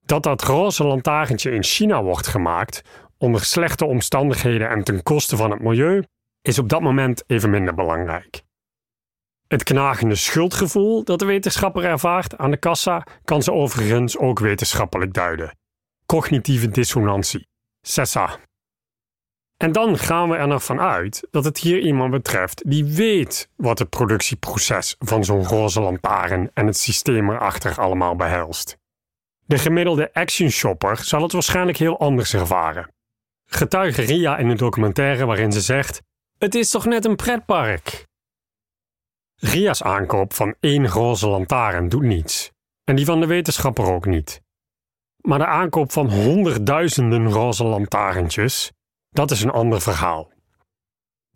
Dat 0.06 0.24
dat 0.24 0.44
roze 0.44 0.84
lantaarntje 0.84 1.52
in 1.52 1.64
China 1.64 2.04
wordt 2.04 2.28
gemaakt, 2.28 2.82
onder 3.20 3.46
slechte 3.46 3.86
omstandigheden 3.86 4.70
en 4.70 4.84
ten 4.84 5.04
koste 5.04 5.36
van 5.36 5.52
het 5.52 5.62
milieu, 5.62 6.04
is 6.42 6.60
op 6.60 6.70
dat 6.70 6.82
moment 6.82 7.24
even 7.28 7.50
minder 7.50 7.74
belangrijk. 7.74 8.44
Het 9.48 9.64
knagende 9.64 10.16
schuldgevoel 10.16 11.04
dat 11.04 11.20
de 11.20 11.26
wetenschapper 11.26 11.84
ervaart 11.84 12.38
aan 12.38 12.52
de 12.52 12.58
kassa 12.58 13.04
kan 13.24 13.44
ze 13.44 13.52
overigens 13.52 14.18
ook 14.18 14.40
wetenschappelijk 14.40 15.14
duiden. 15.14 15.58
Cognitieve 16.06 16.70
dissonantie, 16.70 17.48
CESA. 17.82 18.40
En 19.58 19.72
dan 19.72 19.98
gaan 19.98 20.30
we 20.30 20.36
er 20.36 20.48
nog 20.48 20.64
van 20.64 20.80
uit 20.80 21.28
dat 21.32 21.46
het 21.46 21.58
hier 21.58 21.80
iemand 21.80 22.12
betreft 22.12 22.70
die 22.70 22.86
weet 22.86 23.50
wat 23.56 23.80
het 23.80 23.90
productieproces 23.90 24.96
van 25.00 25.24
zo'n 25.24 25.46
roze 25.46 25.82
lantaarn 25.82 26.52
en 26.54 26.66
het 26.66 26.78
systeem 26.78 27.30
erachter 27.30 27.80
allemaal 27.80 28.16
behelst. 28.16 28.78
De 29.46 29.58
gemiddelde 29.58 30.14
action 30.14 30.50
shopper 30.50 30.98
zal 30.98 31.22
het 31.22 31.32
waarschijnlijk 31.32 31.78
heel 31.78 32.00
anders 32.00 32.34
ervaren. 32.34 32.94
Getuige 33.52 34.02
Ria 34.02 34.38
in 34.38 34.48
een 34.50 34.58
documentaire 34.58 35.26
waarin 35.26 35.52
ze 35.52 35.62
zegt: 35.62 36.02
Het 36.38 36.56
is 36.56 36.70
toch 36.70 36.86
net 36.86 37.06
een 37.06 37.16
pretpark? 37.16 38.08
Ria's 39.36 39.84
aankoop 39.84 40.34
van 40.34 40.56
één 40.60 40.88
roze 40.88 41.28
lantaarn 41.28 41.90
doet 41.90 42.02
niets. 42.02 42.52
En 42.84 42.96
die 42.96 43.06
van 43.06 43.20
de 43.20 43.26
wetenschapper 43.26 43.86
ook 43.86 44.06
niet. 44.06 44.42
Maar 45.22 45.40
de 45.40 45.46
aankoop 45.46 45.92
van 45.92 46.10
honderdduizenden 46.12 47.32
roze 47.32 47.64
lantaarntjes, 47.64 48.72
dat 49.10 49.32
is 49.32 49.42
een 49.42 49.52
ander 49.52 49.82
verhaal. 49.82 50.32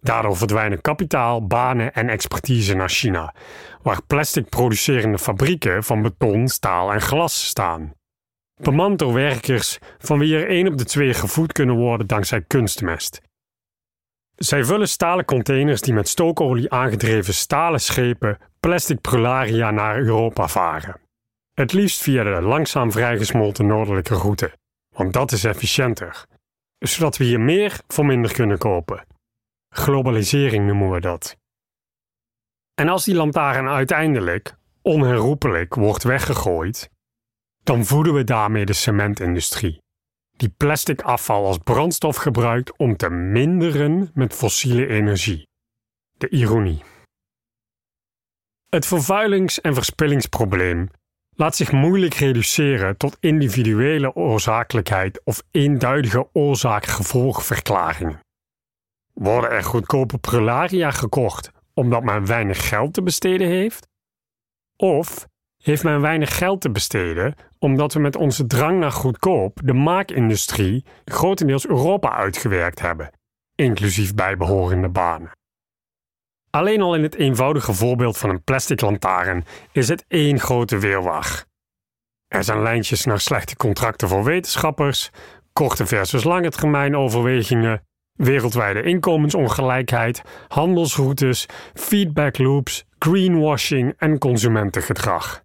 Daardoor 0.02 0.38
verdwijnen 0.38 0.82
kapitaal, 0.82 1.48
banen 1.48 1.94
en 1.94 2.10
expertise 2.10 2.74
naar 2.74 2.90
China, 2.90 3.34
waar 3.82 4.04
plastic 4.04 4.50
producerende 4.50 5.18
fabrieken 5.18 5.84
van 5.84 6.02
beton, 6.02 6.48
staal 6.48 6.94
en 6.94 7.02
glas 7.02 7.46
staan. 7.46 7.94
Bemand 8.64 9.00
door 9.00 9.14
werkers 9.14 9.80
van 9.98 10.20
wie 10.20 10.36
er 10.36 10.48
één 10.48 10.68
op 10.68 10.78
de 10.78 10.86
twee 10.86 11.14
gevoed 11.14 11.52
kunnen 11.52 11.76
worden 11.76 12.08
dankzij 12.08 12.42
kunstmest. 12.42 13.22
Zij 14.36 14.64
vullen 14.64 14.90
stalen 14.90 15.26
containers 15.26 15.82
die 15.82 15.94
met 15.94 16.08
stookolie 16.08 16.72
aangedreven 16.72 17.34
stalen 17.34 17.80
schepen 17.80 18.38
plastic 18.60 19.02
prularia 19.02 19.72
naar 19.72 19.98
Europa 19.98 20.48
varen. 20.48 21.00
Het 21.54 21.74
liefst 21.74 22.02
via 22.02 22.24
de 22.24 22.42
langzaam 22.42 22.92
vrijgesmolten 22.92 23.68
noordelijke 23.68 24.16
route, 24.16 24.52
want 24.96 25.14
dat 25.14 25.32
is 25.32 25.44
efficiënter, 25.44 26.26
zodat 26.80 27.18
we 27.18 27.24
hier 27.24 27.40
meer 27.40 27.80
voor 27.88 28.06
minder 28.06 28.34
kunnen 28.34 28.58
kopen. 28.58 29.06
Globalisering 29.70 30.66
noemen 30.66 30.92
we 30.92 31.00
dat. 31.00 31.38
En 32.74 32.90
als 32.90 33.06
die 33.06 33.16
lantaarn 33.16 33.68
uiteindelijk, 33.68 34.56
onherroepelijk, 34.82 35.76
wordt 35.76 36.04
weggegooid, 36.04 36.92
dan 37.64 37.86
voeden 37.86 38.14
we 38.14 38.24
daarmee 38.24 38.66
de 38.66 38.74
cementindustrie 38.74 39.82
die 40.38 40.54
plastic 40.58 41.02
afval 41.02 41.46
als 41.46 41.58
brandstof 41.58 42.16
gebruikt 42.16 42.78
om 42.78 42.98
te 42.98 43.10
minderen 43.10 44.12
met 44.14 44.34
fossiele 44.34 44.88
energie. 44.88 45.48
De 46.18 46.30
ironie. 46.30 46.84
Het 48.70 48.86
vervuilings- 48.86 49.62
en 49.62 49.74
verspillingsprobleem 49.74 50.90
laat 51.36 51.56
zich 51.56 51.72
moeilijk 51.72 52.14
reduceren 52.14 52.98
tot 52.98 53.18
individuele 53.20 54.16
oorzakelijkheid 54.16 55.22
of 55.24 55.44
eenduidige 55.52 56.30
oorzaak-gevolgverklaringen. 56.34 58.20
Worden 59.14 59.50
er 59.50 59.64
goedkope 59.64 60.18
prularia 60.18 60.92
gekocht 60.92 61.52
omdat 61.74 62.04
men 62.04 62.26
weinig 62.26 62.70
geld 62.70 62.94
te 62.94 63.02
besteden 63.02 63.48
heeft? 63.48 63.88
Of 64.76 65.28
heeft 65.64 65.84
men 65.84 66.02
weinig 66.02 66.38
geld 66.38 66.62
te 66.62 66.72
besteden 66.72 67.36
omdat 67.60 67.94
we 67.94 68.00
met 68.00 68.16
onze 68.16 68.46
drang 68.48 68.80
naar 68.80 68.92
goedkoop 68.92 69.60
de 69.64 69.74
maakindustrie 69.74 70.86
grotendeels 71.06 71.68
Europa 71.68 72.12
uitgewerkt 72.12 72.80
hebben, 72.80 73.12
inclusief 73.56 74.14
bijbehorende 74.14 74.90
banen. 74.90 75.32
Alleen 76.50 76.82
al 76.82 76.96
in 76.96 77.04
het 77.04 77.16
eenvoudige 77.16 77.74
voorbeeld 77.74 78.18
van 78.18 78.30
een 78.30 78.44
plastic 78.44 78.82
lantaarn 78.82 79.46
is 79.72 79.88
het 79.88 80.06
één 80.08 80.40
grote 80.40 80.78
weerwacht. 80.78 81.48
Er 82.28 82.44
zijn 82.44 82.62
lijntjes 82.62 83.06
naar 83.06 83.20
slechte 83.20 83.56
contracten 83.56 84.08
voor 84.08 84.24
wetenschappers, 84.24 85.10
korte 85.54 85.86
versus 85.86 86.24
lange 86.24 86.50
termijn 86.50 86.96
overwegingen, 86.96 87.86
wereldwijde 88.14 88.82
inkomensongelijkheid, 88.82 90.22
handelsroutes, 90.48 91.46
feedback 91.74 92.38
loops, 92.38 92.86
greenwashing 93.00 93.94
en 93.98 94.18
consumentengedrag. 94.18 95.43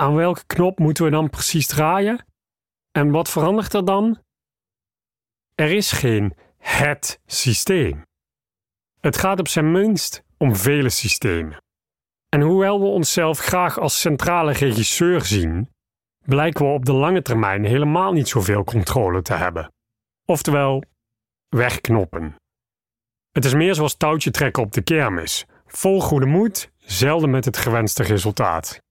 Aan 0.00 0.14
welke 0.14 0.46
knop 0.46 0.78
moeten 0.78 1.04
we 1.04 1.10
dan 1.10 1.30
precies 1.30 1.66
draaien? 1.66 2.26
En 2.90 3.10
wat 3.10 3.30
verandert 3.30 3.74
er 3.74 3.84
dan? 3.84 4.22
Er 5.54 5.70
is 5.70 5.92
geen 5.92 6.34
het 6.58 7.20
systeem. 7.26 8.02
Het 9.00 9.16
gaat 9.16 9.38
op 9.38 9.48
zijn 9.48 9.72
minst 9.72 10.22
om 10.36 10.56
vele 10.56 10.88
systemen. 10.88 11.62
En 12.28 12.40
hoewel 12.40 12.80
we 12.80 12.86
onszelf 12.86 13.38
graag 13.38 13.78
als 13.78 14.00
centrale 14.00 14.52
regisseur 14.52 15.24
zien, 15.24 15.70
blijken 16.24 16.66
we 16.66 16.72
op 16.72 16.84
de 16.84 16.92
lange 16.92 17.22
termijn 17.22 17.64
helemaal 17.64 18.12
niet 18.12 18.28
zoveel 18.28 18.64
controle 18.64 19.22
te 19.22 19.34
hebben. 19.34 19.72
Oftewel, 20.24 20.82
wegknoppen. 21.48 22.36
Het 23.30 23.44
is 23.44 23.54
meer 23.54 23.74
zoals 23.74 23.96
touwtje 23.96 24.30
trekken 24.30 24.62
op 24.62 24.72
de 24.72 24.82
kermis. 24.82 25.46
Vol 25.66 26.00
goede 26.00 26.26
moed, 26.26 26.70
zelden 26.76 27.30
met 27.30 27.44
het 27.44 27.56
gewenste 27.56 28.02
resultaat. 28.02 28.86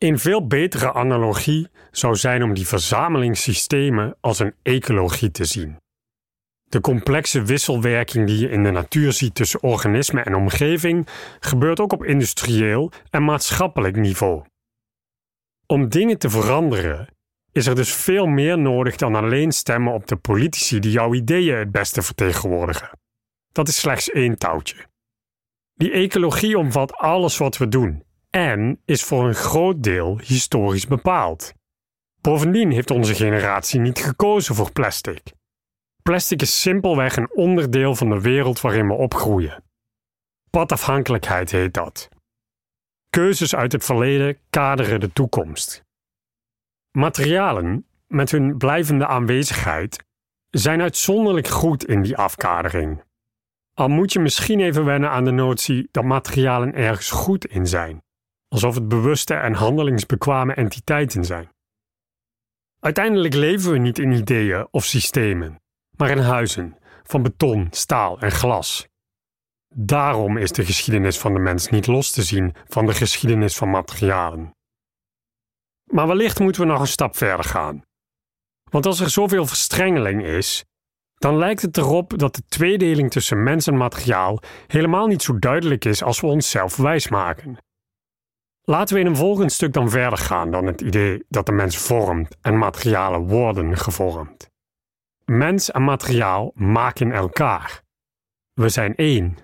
Een 0.00 0.18
veel 0.18 0.46
betere 0.46 0.92
analogie 0.92 1.68
zou 1.90 2.16
zijn 2.16 2.42
om 2.42 2.54
die 2.54 2.66
verzamelingssystemen 2.66 4.16
als 4.20 4.38
een 4.38 4.54
ecologie 4.62 5.30
te 5.30 5.44
zien. 5.44 5.76
De 6.68 6.80
complexe 6.80 7.42
wisselwerking 7.42 8.26
die 8.26 8.38
je 8.38 8.50
in 8.50 8.62
de 8.62 8.70
natuur 8.70 9.12
ziet 9.12 9.34
tussen 9.34 9.62
organisme 9.62 10.20
en 10.20 10.34
omgeving 10.34 11.08
gebeurt 11.40 11.80
ook 11.80 11.92
op 11.92 12.04
industrieel 12.04 12.92
en 13.10 13.24
maatschappelijk 13.24 13.96
niveau. 13.96 14.44
Om 15.66 15.88
dingen 15.88 16.18
te 16.18 16.30
veranderen 16.30 17.08
is 17.52 17.66
er 17.66 17.74
dus 17.74 17.94
veel 17.94 18.26
meer 18.26 18.58
nodig 18.58 18.96
dan 18.96 19.14
alleen 19.14 19.52
stemmen 19.52 19.92
op 19.92 20.06
de 20.06 20.16
politici 20.16 20.78
die 20.78 20.92
jouw 20.92 21.14
ideeën 21.14 21.56
het 21.56 21.70
beste 21.70 22.02
vertegenwoordigen. 22.02 22.90
Dat 23.52 23.68
is 23.68 23.80
slechts 23.80 24.10
één 24.10 24.38
touwtje. 24.38 24.86
Die 25.74 25.92
ecologie 25.92 26.58
omvat 26.58 26.92
alles 26.92 27.36
wat 27.38 27.56
we 27.56 27.68
doen 27.68 28.08
en 28.30 28.80
is 28.84 29.04
voor 29.04 29.28
een 29.28 29.34
groot 29.34 29.82
deel 29.82 30.18
historisch 30.18 30.86
bepaald. 30.86 31.52
Bovendien 32.20 32.70
heeft 32.72 32.90
onze 32.90 33.14
generatie 33.14 33.80
niet 33.80 33.98
gekozen 33.98 34.54
voor 34.54 34.72
plastic. 34.72 35.32
Plastic 36.02 36.42
is 36.42 36.60
simpelweg 36.60 37.16
een 37.16 37.30
onderdeel 37.34 37.94
van 37.94 38.08
de 38.08 38.20
wereld 38.20 38.60
waarin 38.60 38.86
we 38.86 38.92
opgroeien. 38.92 39.64
Padafhankelijkheid 40.50 41.50
heet 41.50 41.74
dat. 41.74 42.08
Keuzes 43.10 43.54
uit 43.54 43.72
het 43.72 43.84
verleden 43.84 44.38
kaderen 44.50 45.00
de 45.00 45.12
toekomst. 45.12 45.82
Materialen, 46.90 47.86
met 48.06 48.30
hun 48.30 48.56
blijvende 48.56 49.06
aanwezigheid, 49.06 50.04
zijn 50.50 50.80
uitzonderlijk 50.80 51.48
goed 51.48 51.84
in 51.84 52.02
die 52.02 52.16
afkadering. 52.16 53.02
Al 53.74 53.88
moet 53.88 54.12
je 54.12 54.20
misschien 54.20 54.60
even 54.60 54.84
wennen 54.84 55.10
aan 55.10 55.24
de 55.24 55.30
notie 55.30 55.88
dat 55.90 56.04
materialen 56.04 56.74
ergens 56.74 57.10
goed 57.10 57.46
in 57.46 57.66
zijn, 57.66 58.02
alsof 58.50 58.74
het 58.74 58.88
bewuste 58.88 59.34
en 59.34 59.54
handelingsbekwame 59.54 60.54
entiteiten 60.54 61.24
zijn. 61.24 61.48
Uiteindelijk 62.80 63.34
leven 63.34 63.72
we 63.72 63.78
niet 63.78 63.98
in 63.98 64.12
ideeën 64.12 64.68
of 64.70 64.84
systemen, 64.84 65.60
maar 65.96 66.10
in 66.10 66.18
huizen 66.18 66.76
van 67.02 67.22
beton, 67.22 67.68
staal 67.70 68.20
en 68.20 68.30
glas. 68.30 68.88
Daarom 69.74 70.36
is 70.36 70.52
de 70.52 70.64
geschiedenis 70.64 71.18
van 71.18 71.34
de 71.34 71.38
mens 71.38 71.68
niet 71.68 71.86
los 71.86 72.10
te 72.10 72.22
zien 72.22 72.54
van 72.68 72.86
de 72.86 72.94
geschiedenis 72.94 73.56
van 73.56 73.70
materialen. 73.70 74.54
Maar 75.84 76.06
wellicht 76.06 76.40
moeten 76.40 76.62
we 76.62 76.68
nog 76.68 76.80
een 76.80 76.86
stap 76.86 77.16
verder 77.16 77.44
gaan. 77.44 77.82
Want 78.70 78.86
als 78.86 79.00
er 79.00 79.10
zoveel 79.10 79.46
verstrengeling 79.46 80.24
is, 80.24 80.64
dan 81.14 81.36
lijkt 81.36 81.62
het 81.62 81.76
erop 81.76 82.18
dat 82.18 82.34
de 82.34 82.42
tweedeling 82.48 83.10
tussen 83.10 83.42
mens 83.42 83.66
en 83.66 83.76
materiaal 83.76 84.38
helemaal 84.66 85.06
niet 85.06 85.22
zo 85.22 85.38
duidelijk 85.38 85.84
is 85.84 86.02
als 86.02 86.20
we 86.20 86.26
onszelf 86.26 86.76
wijsmaken. 86.76 87.58
Laten 88.70 88.94
we 88.94 89.00
in 89.00 89.06
een 89.06 89.16
volgend 89.16 89.52
stuk 89.52 89.72
dan 89.72 89.90
verder 89.90 90.18
gaan 90.18 90.50
dan 90.50 90.66
het 90.66 90.80
idee 90.80 91.24
dat 91.28 91.46
de 91.46 91.52
mens 91.52 91.78
vormt 91.78 92.36
en 92.40 92.58
materialen 92.58 93.26
worden 93.26 93.76
gevormd. 93.76 94.50
Mens 95.24 95.70
en 95.70 95.84
materiaal 95.84 96.52
maken 96.54 97.12
elkaar. 97.12 97.82
We 98.52 98.68
zijn 98.68 98.96
één. 98.96 99.36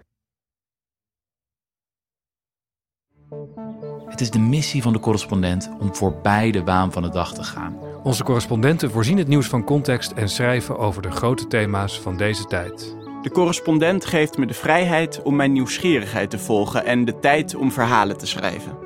Het 4.09 4.21
is 4.21 4.31
de 4.31 4.39
missie 4.39 4.83
van 4.83 4.93
de 4.93 5.01
correspondent 5.01 5.71
om 5.81 5.95
voorbij 5.95 6.51
de 6.51 6.65
waan 6.65 6.93
van 6.93 7.03
de 7.03 7.11
dag 7.11 7.35
te 7.35 7.45
gaan. 7.45 7.79
Onze 8.03 8.25
correspondenten 8.25 8.91
voorzien 8.91 9.19
het 9.19 9.29
nieuws 9.29 9.47
van 9.47 9.65
context 9.65 10.13
en 10.13 10.29
schrijven 10.29 10.79
over 10.79 11.03
de 11.03 11.11
grote 11.11 11.47
thema's 11.47 12.01
van 12.01 12.17
deze 12.17 12.45
tijd. 12.45 12.97
De 13.23 13.31
correspondent 13.31 14.05
geeft 14.05 14.39
me 14.39 14.47
de 14.47 14.55
vrijheid 14.55 15.23
om 15.23 15.37
mijn 15.37 15.53
nieuwsgierigheid 15.53 16.31
te 16.31 16.39
volgen 16.39 16.85
en 16.85 17.05
de 17.05 17.19
tijd 17.19 17.55
om 17.55 17.73
verhalen 17.73 18.19
te 18.19 18.27
schrijven. 18.27 18.86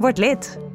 Word 0.00 0.18
lid. 0.18 0.69